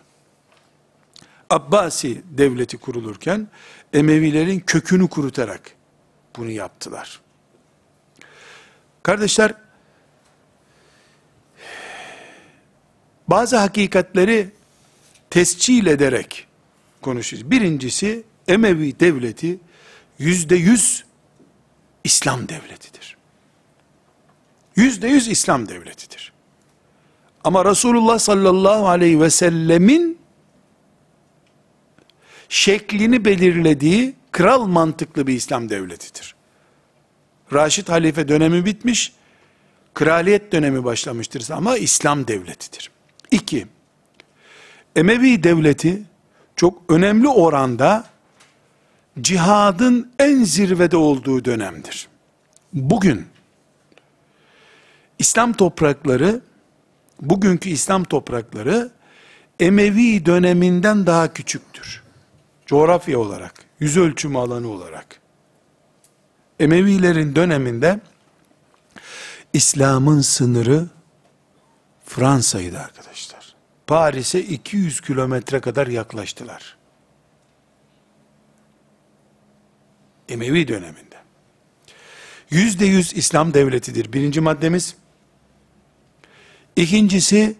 Abbasi 1.50 2.22
devleti 2.30 2.78
kurulurken 2.78 3.48
Emevilerin 3.94 4.60
kökünü 4.60 5.10
kurutarak 5.10 5.62
bunu 6.38 6.52
yaptılar. 6.52 7.22
Kardeşler, 9.04 9.54
bazı 13.28 13.58
hakikatleri 13.58 14.50
tescil 15.30 15.86
ederek 15.86 16.48
konuşuyoruz. 17.02 17.52
Birincisi, 17.52 18.24
Emevi 18.48 19.00
devleti 19.00 19.60
yüzde 20.22 20.56
yüz 20.56 21.04
İslam 22.04 22.50
devletidir. 22.50 23.18
Yüzde 24.76 25.08
yüz 25.08 25.28
İslam 25.28 25.68
devletidir. 25.68 26.34
Ama 27.44 27.66
Resulullah 27.66 28.20
sallallahu 28.20 28.88
aleyhi 28.88 29.22
ve 29.22 29.30
sellemin 29.30 30.20
şeklini 32.50 33.26
belirlediği 33.26 34.14
kral 34.32 34.66
mantıklı 34.66 35.28
bir 35.28 35.34
İslam 35.34 35.70
devletidir. 35.70 36.36
Raşid 37.54 37.90
halife 37.90 38.28
dönemi 38.28 38.66
bitmiş, 38.66 39.14
kraliyet 39.94 40.52
dönemi 40.52 40.84
başlamıştır 40.84 41.50
ama 41.52 41.78
İslam 41.78 42.28
devletidir. 42.28 42.92
İki, 43.32 43.68
Emevi 44.96 45.44
devleti 45.44 46.04
çok 46.56 46.84
önemli 46.90 47.28
oranda 47.28 48.12
cihadın 49.22 50.12
en 50.20 50.44
zirvede 50.44 50.98
olduğu 50.98 51.46
dönemdir. 51.46 52.08
Bugün 52.74 53.28
İslam 55.20 55.54
toprakları, 55.54 56.42
bugünkü 57.22 57.70
İslam 57.70 58.04
toprakları 58.04 58.92
Emevi 59.60 60.26
döneminden 60.26 61.06
daha 61.06 61.34
küçüktür. 61.34 62.04
Coğrafya 62.66 63.20
olarak, 63.20 63.54
yüz 63.80 63.98
ölçümü 63.98 64.38
alanı 64.38 64.68
olarak. 64.68 65.22
Emevilerin 66.60 67.36
döneminde 67.36 68.00
İslam'ın 69.54 70.22
sınırı 70.22 70.86
Fransa'ydı 72.06 72.80
arkadaşlar. 72.80 73.56
Paris'e 73.88 74.40
200 74.40 75.02
kilometre 75.02 75.60
kadar 75.60 75.88
yaklaştılar. 75.88 76.81
Emevi 80.32 80.68
döneminde. 80.68 81.16
Yüzde 82.50 82.86
yüz 82.86 83.14
İslam 83.14 83.54
devletidir. 83.54 84.14
Birinci 84.14 84.42
maddemiz. 84.42 84.96
İkincisi, 86.76 87.56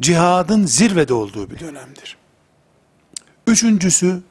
cihadın 0.00 0.66
zirvede 0.66 1.14
olduğu 1.14 1.50
bir 1.50 1.58
dönemdir. 1.58 2.16
Üçüncüsü, 3.46 4.22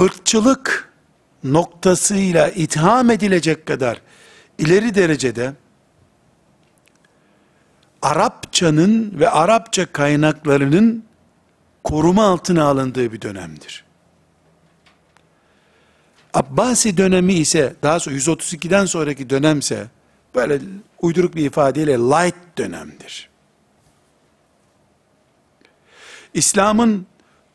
ırkçılık 0.00 0.92
noktasıyla 1.44 2.48
itham 2.48 3.10
edilecek 3.10 3.66
kadar 3.66 4.02
ileri 4.58 4.94
derecede 4.94 5.52
Arapçanın 8.02 9.20
ve 9.20 9.30
Arapça 9.30 9.92
kaynaklarının 9.92 11.04
koruma 11.84 12.24
altına 12.24 12.64
alındığı 12.64 13.12
bir 13.12 13.20
dönemdir. 13.20 13.85
Abbasi 16.34 16.96
dönemi 16.96 17.34
ise 17.34 17.74
daha 17.82 18.00
sonra 18.00 18.16
132'den 18.16 18.84
sonraki 18.84 19.30
dönemse 19.30 19.86
böyle 20.34 20.60
uyduruk 21.02 21.34
bir 21.34 21.46
ifadeyle 21.46 21.92
light 21.92 22.58
dönemdir. 22.58 23.28
İslam'ın 26.34 27.06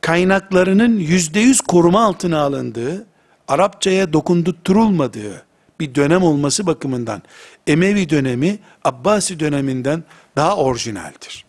kaynaklarının 0.01 0.99
yüzde 0.99 1.39
yüz 1.39 1.61
koruma 1.61 2.05
altına 2.05 2.39
alındığı, 2.39 3.05
Arapçaya 3.47 4.13
dokundurtulmadığı 4.13 5.45
bir 5.79 5.95
dönem 5.95 6.23
olması 6.23 6.67
bakımından 6.67 7.21
Emevi 7.67 8.09
dönemi 8.09 8.59
Abbasi 8.83 9.39
döneminden 9.39 10.03
daha 10.35 10.57
orijinaldir. 10.57 11.45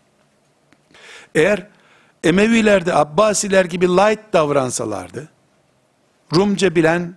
Eğer 1.35 1.67
Emeviler 2.23 2.85
de 2.85 2.93
Abbasiler 2.93 3.65
gibi 3.65 3.87
light 3.87 4.33
davransalardı, 4.33 5.29
Rumca 6.35 6.75
bilen, 6.75 7.13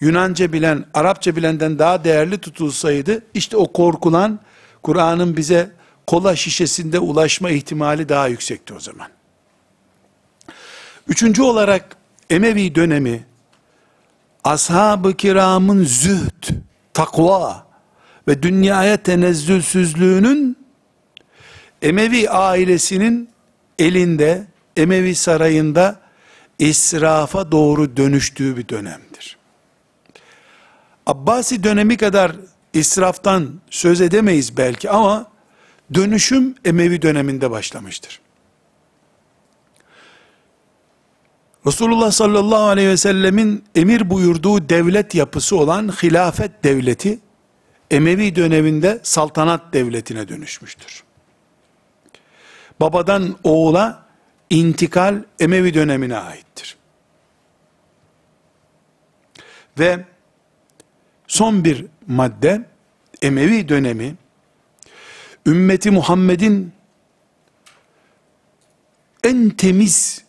Yunanca 0.00 0.52
bilen, 0.52 0.84
Arapça 0.94 1.36
bilenden 1.36 1.78
daha 1.78 2.04
değerli 2.04 2.38
tutulsaydı, 2.38 3.22
işte 3.34 3.56
o 3.56 3.72
korkulan, 3.72 4.40
Kur'an'ın 4.82 5.36
bize 5.36 5.70
kola 6.06 6.36
şişesinde 6.36 6.98
ulaşma 6.98 7.50
ihtimali 7.50 8.08
daha 8.08 8.28
yüksekti 8.28 8.74
o 8.74 8.80
zaman. 8.80 9.08
Üçüncü 11.08 11.42
olarak 11.42 11.96
Emevi 12.30 12.74
dönemi, 12.74 13.24
ashab-ı 14.44 15.16
kiramın 15.16 15.84
zühd, 15.84 16.48
takva 16.94 17.66
ve 18.28 18.42
dünyaya 18.42 18.96
tenezzülsüzlüğünün 18.96 20.56
Emevi 21.82 22.30
ailesinin 22.30 23.30
elinde, 23.78 24.46
Emevi 24.76 25.14
sarayında 25.14 26.00
israfa 26.58 27.52
doğru 27.52 27.96
dönüştüğü 27.96 28.56
bir 28.56 28.68
dönemdir. 28.68 29.36
Abbasi 31.06 31.64
dönemi 31.64 31.96
kadar 31.96 32.36
israftan 32.72 33.60
söz 33.70 34.00
edemeyiz 34.00 34.56
belki 34.56 34.90
ama 34.90 35.26
dönüşüm 35.94 36.54
Emevi 36.64 37.02
döneminde 37.02 37.50
başlamıştır. 37.50 38.20
Resulullah 41.66 42.10
sallallahu 42.10 42.62
aleyhi 42.62 42.88
ve 42.88 42.96
sellemin 42.96 43.64
emir 43.74 44.10
buyurduğu 44.10 44.68
devlet 44.68 45.14
yapısı 45.14 45.56
olan 45.56 45.88
hilafet 45.88 46.64
devleti 46.64 47.18
Emevi 47.90 48.36
döneminde 48.36 49.00
saltanat 49.02 49.72
devletine 49.72 50.28
dönüşmüştür. 50.28 51.02
Babadan 52.80 53.36
oğula 53.44 54.07
intikal 54.50 55.22
Emevi 55.40 55.74
dönemine 55.74 56.16
aittir. 56.16 56.76
Ve 59.78 60.04
son 61.26 61.64
bir 61.64 61.86
madde 62.06 62.64
Emevi 63.22 63.68
dönemi 63.68 64.14
ümmeti 65.46 65.90
Muhammed'in 65.90 66.72
en 69.24 69.50
temiz 69.50 70.24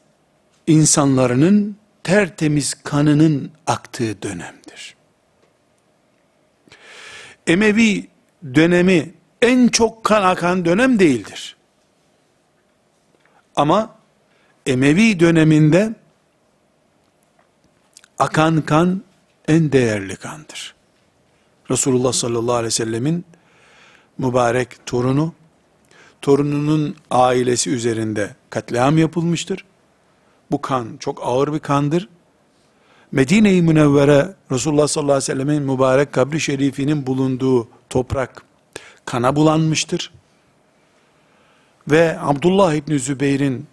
insanlarının 0.68 1.78
tertemiz 2.04 2.74
kanının 2.74 3.52
aktığı 3.68 4.22
dönemdir. 4.22 4.96
Emevi 7.48 8.08
dönemi 8.56 9.14
en 9.42 9.68
çok 9.68 10.04
kan 10.04 10.24
akan 10.24 10.66
dönem 10.66 11.00
değildir. 11.00 11.56
Ama 13.56 13.99
Emevi 14.70 15.20
döneminde 15.20 15.96
akan 18.20 18.62
kan 18.62 19.04
en 19.48 19.72
değerli 19.72 20.16
kandır. 20.16 20.76
Resulullah 21.72 22.14
sallallahu 22.14 22.54
aleyhi 22.54 22.66
ve 22.66 22.72
sellemin 22.72 23.26
mübarek 24.18 24.86
torunu, 24.86 25.34
torununun 26.22 26.96
ailesi 27.12 27.70
üzerinde 27.70 28.36
katliam 28.50 28.98
yapılmıştır. 28.98 29.66
Bu 30.52 30.62
kan 30.62 30.98
çok 31.00 31.22
ağır 31.24 31.54
bir 31.54 31.60
kandır. 31.60 32.10
Medine-i 33.12 33.62
Münevvere 33.62 34.36
Resulullah 34.52 34.88
sallallahu 34.88 35.14
aleyhi 35.14 35.32
ve 35.32 35.34
sellemin 35.34 35.64
mübarek 35.64 36.14
kabri 36.14 36.40
şerifinin 36.40 37.08
bulunduğu 37.08 37.68
toprak 37.90 38.44
kana 39.06 39.36
bulanmıştır. 39.36 40.12
Ve 41.88 42.20
Abdullah 42.20 42.74
İbni 42.74 43.00
Zübeyir'in 43.00 43.68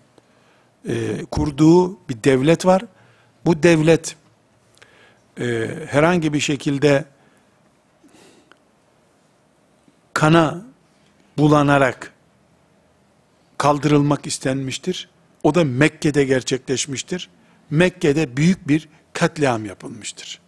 e, 0.89 1.25
kurduğu 1.31 2.09
bir 2.09 2.25
devlet 2.25 2.67
var. 2.67 2.83
Bu 3.45 3.63
devlet 3.63 4.17
e, 5.41 5.69
herhangi 5.89 6.33
bir 6.33 6.41
şekilde 6.41 7.05
kana 10.13 10.65
bulanarak 11.39 12.13
kaldırılmak 13.59 14.27
istenmiştir. 14.27 15.09
O 15.43 15.55
da 15.55 15.65
Mekke'de 15.65 16.25
gerçekleşmiştir. 16.25 17.29
Mekke'de 17.71 18.37
büyük 18.37 18.69
bir 18.69 18.89
katliam 19.13 19.65
yapılmıştır. 19.65 20.41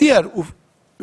Diğer 0.00 0.24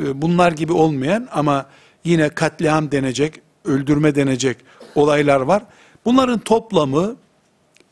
e, 0.01 0.21
bunlar 0.21 0.51
gibi 0.51 0.73
olmayan 0.73 1.27
ama 1.31 1.65
yine 2.03 2.29
katliam 2.29 2.91
denecek, 2.91 3.41
öldürme 3.65 4.15
denecek 4.15 4.57
olaylar 4.95 5.41
var. 5.41 5.63
Bunların 6.05 6.39
toplamı 6.39 7.15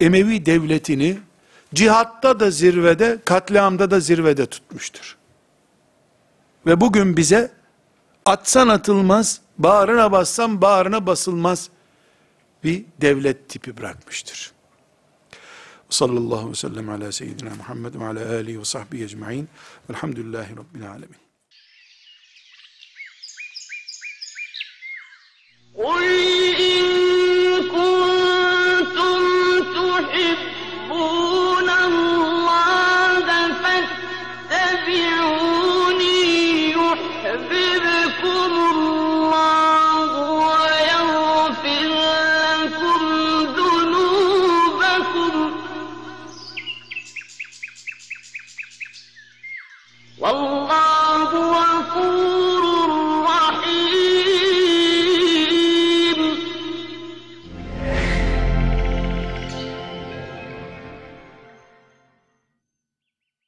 Emevi 0.04 0.46
devletini 0.46 1.20
cihatta 1.74 2.40
da 2.40 2.52
zirvede, 2.52 3.20
katliamda 3.26 3.92
da 3.92 4.00
zirvede 4.00 4.46
tutmuştur. 4.46 5.18
Ve 6.66 6.82
bugün 6.82 7.18
bize 7.18 7.52
atsan 8.26 8.68
atılmaz, 8.68 9.42
bağrına 9.58 10.12
bassan 10.12 10.62
bağrına 10.62 11.06
basılmaz 11.06 11.70
bir 12.64 12.86
devlet 13.02 13.50
tipi 13.50 13.78
bırakmıştır. 13.78 14.52
Sallallahu 15.90 16.36
aleyhi 16.36 16.52
ve 16.52 16.56
sellem 16.56 16.90
ala 16.90 17.12
seyyidina 17.12 17.56
Muhammed 17.56 17.96
ve 17.96 18.06
ala 18.06 18.36
alihi 18.36 18.60
ve 18.60 18.66
sahbihi 18.66 19.04
ecma'in. 19.04 19.50
Velhamdülillahi 19.90 20.52
Rabbil 20.58 20.90
alemin. 20.90 21.24
قل 25.84 26.04
إن 26.70 26.86
كنت 27.74 28.13
الإبتلاء 30.04 30.63